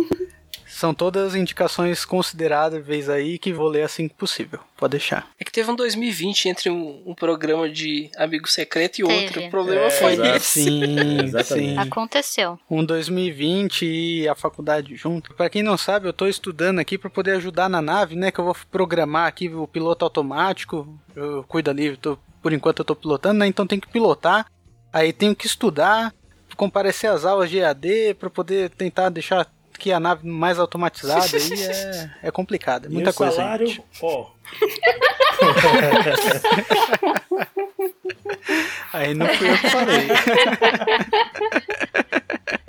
[0.83, 4.59] São todas indicações consideráveis aí que vou ler assim que possível.
[4.76, 5.28] Pode deixar.
[5.39, 9.35] É que teve um 2020 entre um, um programa de Amigo Secreto e outro.
[9.35, 9.47] Teve.
[9.47, 10.37] O problema É, foi exato.
[10.39, 10.64] esse.
[10.64, 11.78] Sim, sim.
[11.78, 12.59] Aconteceu.
[12.68, 15.33] Um 2020 e a faculdade junto.
[15.35, 18.33] Pra quem não sabe, eu tô estudando aqui pra poder ajudar na nave, né?
[18.33, 20.99] Que eu vou programar aqui o piloto automático.
[21.14, 23.47] Eu cuido ali, tô- por enquanto eu tô pilotando, né?
[23.47, 24.47] Então tem que pilotar.
[24.93, 26.12] Aí tenho que estudar,
[26.57, 29.47] comparecer às aulas de EAD pra poder tentar deixar
[29.83, 31.37] aqui a nave mais automatizada.
[31.37, 33.35] aí é, é complicado, é muita e o coisa.
[33.35, 33.83] salário, gente.
[34.01, 34.26] ó,
[38.93, 40.09] Aí não fui eu que falei.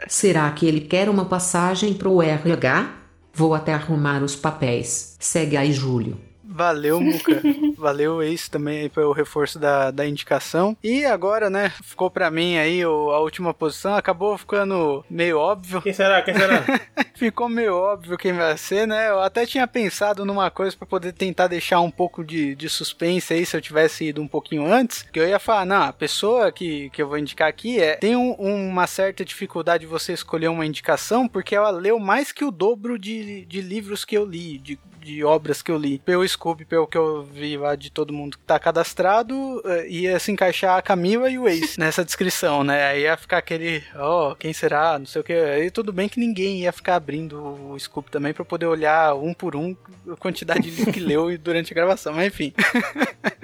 [0.08, 2.90] Será que ele quer uma passagem pro RH?
[3.34, 5.18] Vou até arrumar os papéis.
[5.20, 6.20] Segue aí, Júlio.
[6.54, 7.42] Valeu, Muca.
[7.78, 10.78] Valeu, Ace, também aí pelo reforço da, da indicação.
[10.84, 13.96] E agora, né, ficou pra mim aí o- a última posição.
[13.96, 15.82] Acabou ficando meio óbvio.
[15.82, 16.22] quem será?
[16.22, 16.64] Quem será?
[17.16, 19.10] Ficou meio óbvio quem vai ser, né?
[19.10, 23.34] Eu até tinha pensado numa coisa pra poder tentar deixar um pouco de, de suspense
[23.34, 25.04] aí se eu tivesse ido um pouquinho antes.
[25.04, 27.96] Que eu ia falar, não, a pessoa que, que eu vou indicar aqui é.
[27.96, 32.44] Tem um- uma certa dificuldade de você escolher uma indicação, porque ela leu mais que
[32.44, 36.00] o dobro de, de livros que eu li, de, de obras que eu li.
[36.00, 40.20] Pelo Scooby, pelo que eu vi lá de todo mundo que tá cadastrado, eh, ia
[40.20, 42.86] se encaixar a Camila e o Ace nessa descrição, né?
[42.86, 44.98] Aí ia ficar aquele, ó, quem será?
[44.98, 45.34] Não sei o que.
[45.34, 49.34] Aí tudo bem que ninguém ia ficar abrindo o Scooby também pra poder olhar um
[49.34, 49.76] por um
[50.10, 52.54] a quantidade de livro que leu durante a gravação, mas enfim.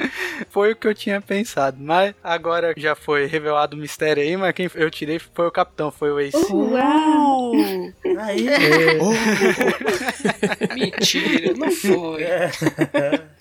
[0.50, 1.78] foi o que eu tinha pensado.
[1.80, 5.92] Mas agora já foi revelado o mistério aí, mas quem eu tirei foi o capitão,
[5.92, 6.38] foi o Ace.
[6.52, 7.52] Uau!
[8.20, 8.48] Aí,
[10.74, 12.24] Mentira, não foi.
[12.24, 12.52] é.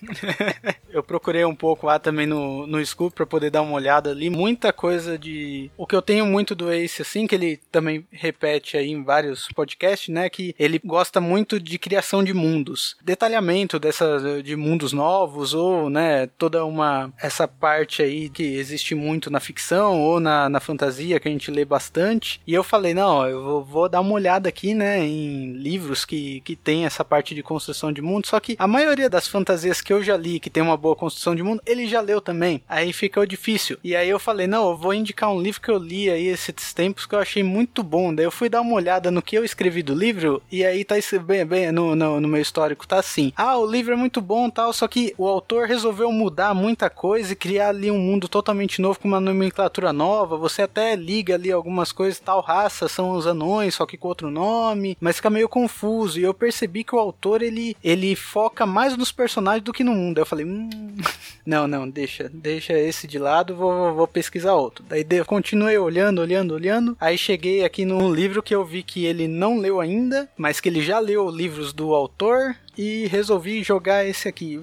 [0.91, 4.31] Eu procurei um pouco lá também no, no Scoop pra poder dar uma olhada ali.
[4.31, 5.71] Muita coisa de.
[5.77, 9.49] O que eu tenho muito do Ace, assim, que ele também repete aí em vários
[9.49, 10.29] podcasts, né?
[10.29, 12.97] Que ele gosta muito de criação de mundos.
[13.03, 17.13] Detalhamento dessa, de mundos novos, ou, né, toda uma.
[17.21, 21.51] essa parte aí que existe muito na ficção ou na, na fantasia, que a gente
[21.51, 22.41] lê bastante.
[22.47, 26.41] E eu falei, não, eu vou, vou dar uma olhada aqui, né, em livros que,
[26.41, 28.27] que tem essa parte de construção de mundo.
[28.27, 31.35] Só que a maioria das fantasias que eu já li, que tem uma boa construção
[31.35, 32.63] de mundo, ele já leu também.
[32.69, 33.79] Aí ficou difícil.
[33.83, 36.73] E aí eu falei, não, eu vou indicar um livro que eu li aí esses
[36.73, 38.15] tempos que eu achei muito bom.
[38.15, 40.95] Daí eu fui dar uma olhada no que eu escrevi do livro, e aí tá
[41.25, 43.33] bem, bem no, no, no meu histórico, tá assim.
[43.37, 47.33] Ah, o livro é muito bom tal, só que o autor resolveu mudar muita coisa
[47.33, 50.37] e criar ali um mundo totalmente novo com uma nomenclatura nova.
[50.37, 54.31] Você até liga ali algumas coisas, tal raça são os anões, só que com outro
[54.31, 56.19] nome, mas fica meio confuso.
[56.19, 59.95] E eu percebi que o autor ele, ele foca mais nos personagens do que no
[59.95, 60.19] mundo.
[60.19, 60.69] Aí eu falei, hum,
[61.47, 64.85] não, não, deixa, deixa esse de lado, vou, vou pesquisar outro.
[64.87, 66.97] Daí de, continuei olhando, olhando, olhando.
[67.01, 70.69] Aí cheguei aqui num livro que eu vi que ele não leu ainda, mas que
[70.69, 74.61] ele já leu livros do autor e resolvi jogar esse aqui,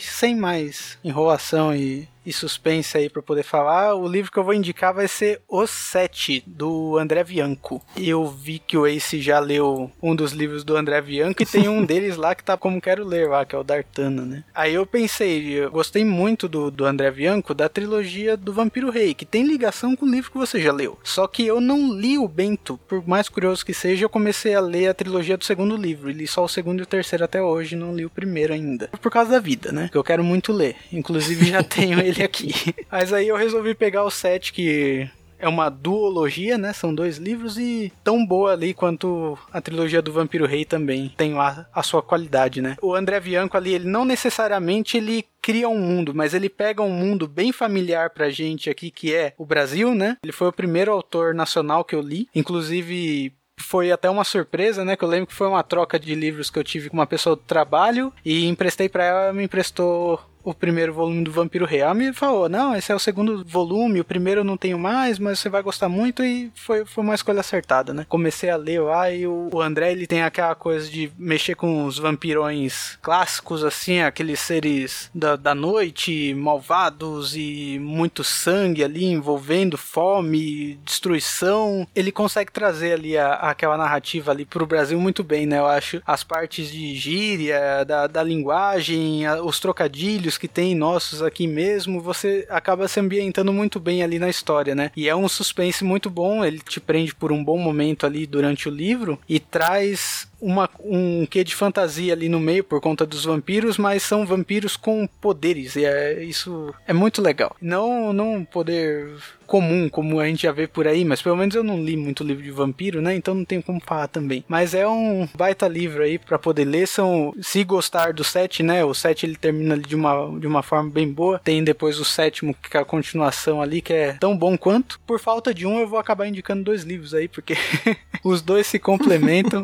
[0.00, 3.94] sem mais enrolação e, e suspense aí para poder falar.
[3.94, 7.82] O livro que eu vou indicar vai ser Os Sete, do André Bianco.
[7.94, 11.68] Eu vi que o Ace já leu um dos livros do André Bianco e tem
[11.68, 14.44] um deles lá que tá como quero ler lá, que é o D'Artana, né?
[14.54, 19.12] Aí eu pensei, eu gostei muito do, do André Bianco, da trilogia do Vampiro Rei,
[19.12, 20.98] que tem ligação com o livro que você já leu.
[21.04, 24.60] Só que eu não li o Bento, por mais curioso que seja, eu comecei a
[24.60, 27.42] ler a trilogia do segundo livro, e li só o segundo e o terceiro até
[27.42, 28.88] hoje hoje, não li o primeiro ainda.
[29.00, 29.88] Por causa da vida, né?
[29.90, 30.76] Que eu quero muito ler.
[30.92, 32.52] Inclusive já tenho ele aqui.
[32.90, 36.72] Mas aí eu resolvi pegar o set que é uma duologia, né?
[36.72, 41.34] São dois livros e tão boa ali quanto a trilogia do Vampiro Rei também tem
[41.34, 42.76] lá a sua qualidade, né?
[42.82, 46.90] O André Bianco ali, ele não necessariamente ele cria um mundo, mas ele pega um
[46.90, 50.16] mundo bem familiar pra gente aqui, que é o Brasil, né?
[50.22, 54.96] Ele foi o primeiro autor nacional que eu li, inclusive foi até uma surpresa, né?
[54.96, 57.36] Que eu lembro que foi uma troca de livros que eu tive com uma pessoa
[57.36, 61.94] do trabalho e emprestei para ela, ela me emprestou o primeiro volume do Vampiro Real
[61.94, 65.38] me falou: Não, esse é o segundo volume, o primeiro eu não tenho mais, mas
[65.38, 66.24] você vai gostar muito.
[66.24, 68.06] E foi, foi uma escolha acertada, né?
[68.08, 71.84] Comecei a ler lá e o, o André ele tem aquela coisa de mexer com
[71.84, 79.76] os vampirões clássicos, assim, aqueles seres da, da noite, malvados e muito sangue ali, envolvendo
[79.76, 81.86] fome, destruição.
[81.94, 85.58] Ele consegue trazer ali a, aquela narrativa ali pro Brasil muito bem, né?
[85.58, 91.22] Eu acho as partes de gíria, da, da linguagem, a, os trocadilhos que tem nossos
[91.22, 94.90] aqui mesmo, você acaba se ambientando muito bem ali na história, né?
[94.96, 98.68] E é um suspense muito bom, ele te prende por um bom momento ali durante
[98.68, 103.24] o livro e traz uma, um quê de fantasia ali no meio por conta dos
[103.24, 107.56] vampiros, mas são vampiros com poderes e é, isso é muito legal.
[107.60, 109.10] Não não poder
[109.48, 112.22] comum como a gente já vê por aí, mas pelo menos eu não li muito
[112.22, 113.16] livro de vampiro, né?
[113.16, 114.44] Então não tenho como falar também.
[114.46, 116.86] Mas é um baita livro aí para poder ler.
[116.86, 118.84] São, se gostar do 7, né?
[118.84, 121.40] O 7 ele termina de uma, de uma forma bem boa.
[121.42, 125.00] Tem depois o sétimo, que é a continuação ali, que é tão bom quanto.
[125.06, 127.56] Por falta de um, eu vou acabar indicando dois livros aí, porque
[128.22, 129.62] os dois se complementam.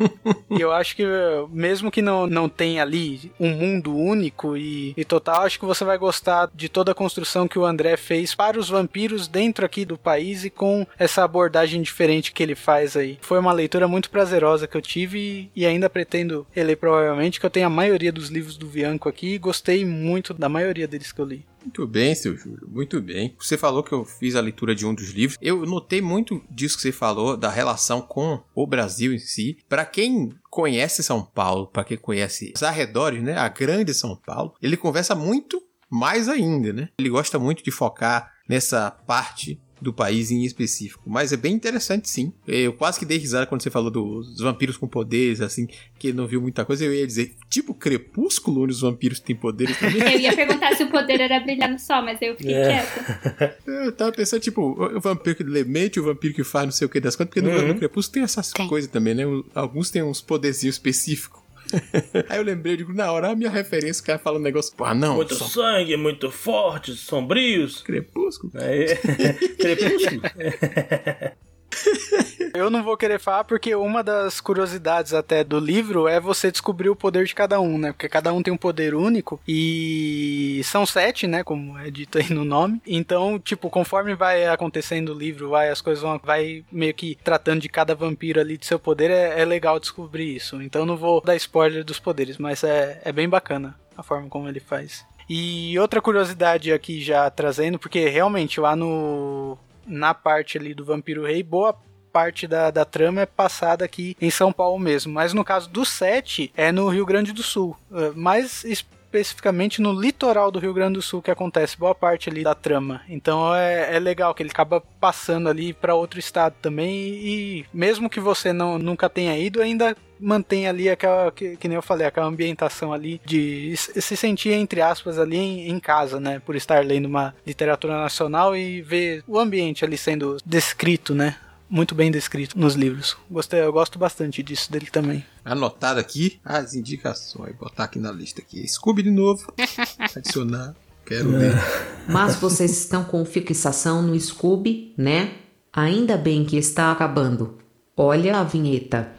[0.51, 1.05] e eu acho que
[1.51, 5.85] mesmo que não, não tenha ali um mundo único e, e total, acho que você
[5.85, 9.74] vai gostar de toda a construção que o André fez para os vampiros dentro aqui
[9.83, 13.19] do país e com essa abordagem diferente que ele faz aí.
[13.23, 17.51] Foi uma leitura muito prazerosa que eu tive e ainda pretendo reler provavelmente, que eu
[17.51, 21.21] tenho a maioria dos livros do Bianco aqui e gostei muito da maioria deles que
[21.21, 21.47] eu li.
[21.65, 23.35] Muito bem, seu Júlio, muito bem.
[23.39, 25.39] Você falou que eu fiz a leitura de um dos livros.
[25.41, 29.57] Eu notei muito disso que você falou, da relação com o Brasil em si.
[29.67, 34.55] Para quem conhece São Paulo, para quem conhece os arredores, né, a grande São Paulo,
[34.61, 36.89] ele conversa muito mais ainda, né?
[36.99, 41.03] Ele gosta muito de focar nessa parte do país em específico.
[41.07, 42.33] Mas é bem interessante, sim.
[42.47, 45.69] Eu quase que dei risada quando você falou dos vampiros com poderes, assim,
[45.99, 46.85] que não viu muita coisa.
[46.85, 50.01] Eu ia dizer, tipo Crepúsculo, onde os vampiros têm poderes também.
[50.03, 52.83] eu ia perguntar se o poder era brilhar no sol, mas eu fiquei é.
[52.83, 53.59] quieta.
[53.67, 56.89] Eu tava pensando, tipo, o vampiro que lemente, o vampiro que faz não sei o
[56.89, 57.63] que das contas, porque uhum.
[57.63, 58.67] no, no Crepúsculo tem essas tem.
[58.67, 59.25] coisas também, né?
[59.55, 61.44] Alguns têm uns poderzinhos específicos.
[62.29, 64.75] Aí eu lembrei, eu digo, na hora, a minha referência, o cara fala um negócio,
[64.77, 65.17] pô, não.
[65.17, 65.45] Muito só...
[65.47, 67.83] sangue, muito forte, sombrios.
[67.83, 68.53] Crepúsculo.
[68.57, 68.97] É,
[69.57, 70.23] crepúsculo.
[72.55, 76.89] Eu não vou querer falar porque uma das curiosidades até do livro é você descobrir
[76.89, 77.93] o poder de cada um, né?
[77.93, 81.43] Porque cada um tem um poder único e são sete, né?
[81.43, 82.81] Como é dito aí no nome.
[82.87, 87.61] Então, tipo, conforme vai acontecendo o livro, vai as coisas vão vai meio que tratando
[87.61, 90.63] de cada vampiro ali de seu poder, é, é legal descobrir isso.
[90.63, 94.49] Então, não vou dar spoiler dos poderes, mas é, é bem bacana a forma como
[94.49, 95.05] ele faz.
[95.29, 99.57] E outra curiosidade aqui já trazendo, porque realmente lá no
[99.87, 101.77] na parte ali do Vampiro Rei, boa
[102.13, 105.13] parte da, da trama é passada aqui em São Paulo mesmo.
[105.13, 107.77] Mas no caso do 7, é no Rio Grande do Sul.
[107.91, 112.43] Uh, mais especificamente no litoral do Rio Grande do Sul que acontece boa parte ali
[112.43, 113.03] da trama.
[113.09, 117.67] Então é, é legal que ele acaba passando ali para outro estado também e, e,
[117.73, 121.83] mesmo que você não nunca tenha ido, ainda mantém ali aquela que, que nem eu
[121.83, 126.57] falei, aquela ambientação ali de se sentir entre aspas ali em, em casa, né, por
[126.57, 131.37] estar lendo uma literatura nacional e ver o ambiente ali sendo descrito, né?
[131.69, 133.17] muito bem descrito nos livros.
[133.29, 135.25] Gostei, eu gosto bastante disso dele também.
[135.45, 138.67] Anotado aqui as indicações, botar aqui na lista aqui.
[138.69, 139.53] Scooby de novo,
[140.15, 141.53] adicionar, quero ver.
[142.09, 145.35] Mas vocês estão com fixação no Scooby, né?
[145.73, 147.59] Ainda bem que está acabando.
[147.97, 149.11] Olha a vinheta.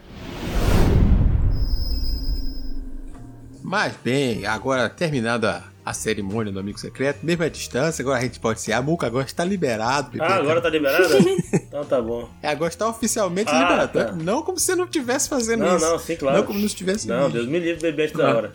[3.65, 8.39] Mas bem, agora terminada a cerimônia do amigo secreto, mesmo à distância, agora a gente
[8.39, 8.73] pode ser.
[8.73, 10.21] A Muca agora está liberado.
[10.21, 11.17] Ah, agora tá liberado?
[11.51, 12.29] então tá bom.
[12.43, 13.91] É, agora está oficialmente ah, liberado.
[13.91, 14.11] Tá.
[14.11, 15.85] Não como se não estivesse fazendo não, isso.
[15.85, 16.37] Não, sim, claro.
[16.37, 18.53] Não como se não estivesse Não, Deus me livre beber antes da hora.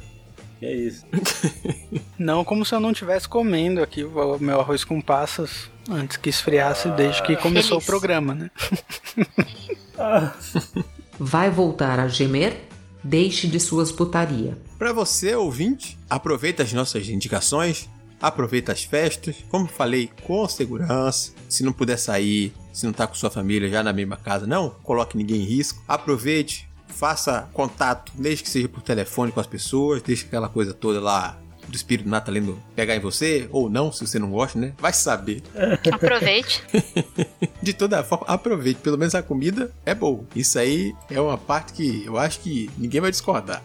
[0.61, 1.05] Que é isso.
[2.17, 6.31] não como se eu não estivesse comendo aqui o meu arroz com passas antes que
[6.31, 7.89] esfriasse ah, desde que começou feliz.
[7.89, 8.51] o programa, né?
[11.19, 12.70] Vai voltar a gemer?
[13.03, 14.57] Deixe de suas putaria.
[14.79, 17.89] Para você, ouvinte, aproveita as nossas indicações,
[18.21, 21.33] aproveita as festas, como falei, com segurança.
[21.49, 24.71] Se não puder sair, se não tá com sua família já na mesma casa, não
[24.83, 25.83] coloque ninguém em risco.
[25.89, 31.01] Aproveite, faça contato, desde que seja por telefone com as pessoas, deixe aquela coisa toda
[31.01, 34.75] lá do espírito natalino pegar em você, ou não, se você não gosta, né?
[34.79, 35.43] Vai saber.
[35.93, 36.63] Aproveite.
[37.63, 38.81] De toda forma, aproveite.
[38.81, 40.25] Pelo menos a comida é boa.
[40.35, 43.63] Isso aí é uma parte que eu acho que ninguém vai discordar.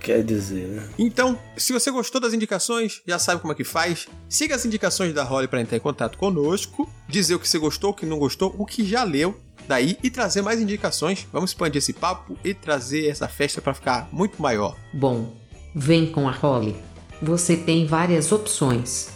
[0.00, 0.88] Quer dizer, né?
[0.98, 4.06] Então, se você gostou das indicações, já sabe como é que faz.
[4.28, 7.90] Siga as indicações da Holly para entrar em contato conosco, dizer o que você gostou,
[7.90, 11.26] o que não gostou, o que já leu daí e trazer mais indicações.
[11.32, 14.76] Vamos expandir esse papo e trazer essa festa para ficar muito maior.
[14.92, 15.34] Bom,
[15.74, 16.76] vem com a Holly.
[17.20, 19.15] Você tem várias opções.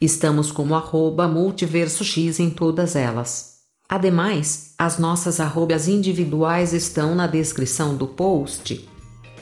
[0.00, 3.56] Estamos como arroba multiversox em todas elas.
[3.88, 8.88] Ademais, as nossas arrobas individuais estão na descrição do post.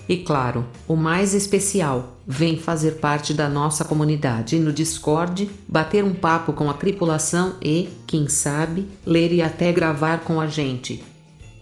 [0.09, 6.15] E claro, o mais especial, vem fazer parte da nossa comunidade no Discord, bater um
[6.15, 11.05] papo com a tripulação e, quem sabe, ler e até gravar com a gente.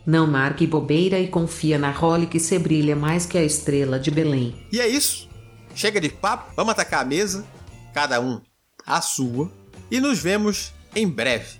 [0.07, 4.13] Não marque bobeira e confia na Holly que se brilha mais que a estrela de
[4.13, 4.55] Belém.
[4.71, 5.29] E é isso.
[5.75, 7.45] Chega de papo, vamos atacar a mesa,
[7.93, 8.41] cada um
[8.87, 9.51] a sua,
[9.91, 11.59] e nos vemos em breve.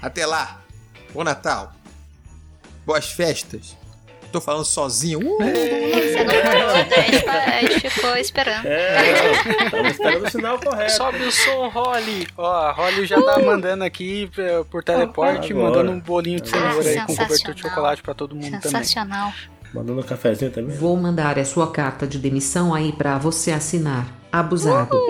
[0.00, 0.60] Até lá,
[1.12, 1.72] bom Natal,
[2.84, 3.76] boas festas.
[4.34, 5.20] Tô falando sozinho.
[5.20, 5.38] Uh!
[5.38, 6.70] Você não falou,
[7.36, 8.66] a gente ficou esperando.
[8.66, 9.30] É,
[9.90, 10.92] esperando o sinal correto.
[10.92, 12.26] Sobe o som, Holly.
[12.36, 15.68] Ó, a Holly já tá mandando aqui eh, por teleporte, Agora.
[15.68, 18.60] mandando um bolinho de cenoura aí com cobertura de chocolate pra todo mundo também.
[18.62, 19.32] Sensacional.
[19.72, 20.76] Mandando um cafezinho também.
[20.76, 24.23] Vou mandar a sua carta de demissão aí para você assinar.
[24.34, 25.00] Abusado.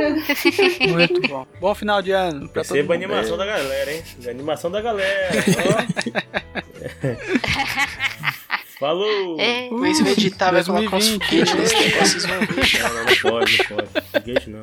[0.88, 1.46] Muito bom.
[1.58, 2.46] Bom final de ano.
[2.50, 4.02] Pra Receba a animação da galera, hein?
[4.26, 5.30] A animação da galera.
[8.78, 9.40] Falou!
[9.40, 9.68] É.
[9.70, 12.82] O Waze vai editar, vai colocar uns foguetes nesse negócio, vocês vão ver.
[12.82, 13.88] Não, não, não pode, não pode.
[14.12, 14.62] Foguete não.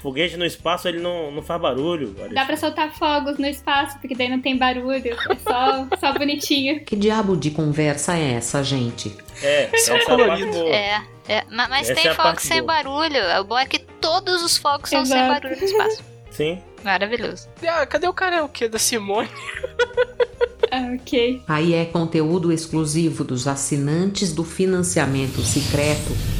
[0.00, 2.14] Foguete no espaço ele não, não faz barulho.
[2.32, 4.96] Dá pra soltar fogos no espaço, porque daí não tem barulho.
[4.96, 6.82] É só, só bonitinho.
[6.84, 9.14] Que diabo de conversa é essa, gente?
[9.42, 10.56] É, essa é colorido.
[10.68, 12.82] É, é, mas essa tem é fogos sem boa.
[12.82, 13.40] barulho.
[13.40, 16.02] O bom é que todos os fogos são sem barulho no espaço.
[16.30, 16.62] Sim.
[16.82, 17.48] Maravilhoso.
[17.66, 18.42] Ah, cadê o cara?
[18.42, 18.68] O que?
[18.68, 19.28] Da Simone?
[20.72, 21.42] ah, ok.
[21.46, 26.39] Aí é conteúdo exclusivo dos assinantes do financiamento secreto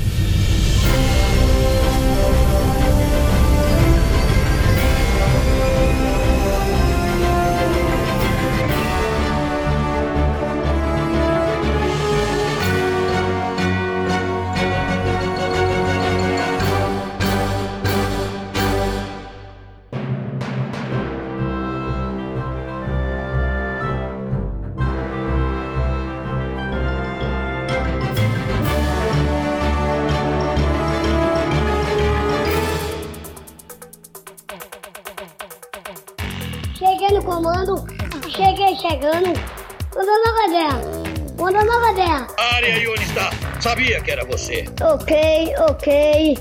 [44.81, 46.39] Ok, ok.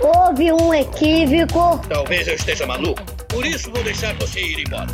[0.00, 1.80] Houve um equívoco.
[1.88, 3.02] Talvez eu esteja maluco.
[3.28, 4.86] Por isso vou deixar você ir embora.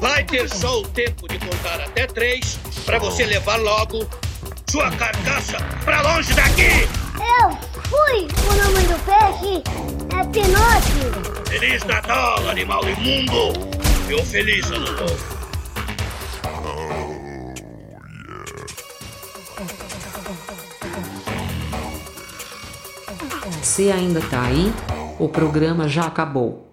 [0.00, 4.08] Vai ter só o tempo de contar até três para você levar logo
[4.68, 6.88] sua carcaça pra longe daqui.
[7.16, 7.50] Eu
[7.84, 8.28] fui.
[8.48, 9.62] O nome do peixe
[10.16, 11.44] é Pinóquio.
[11.48, 13.52] Feliz Natal, animal imundo.
[14.08, 15.39] E um feliz ano novo.
[23.70, 24.72] Você ainda tá aí?
[25.16, 26.69] O programa já acabou.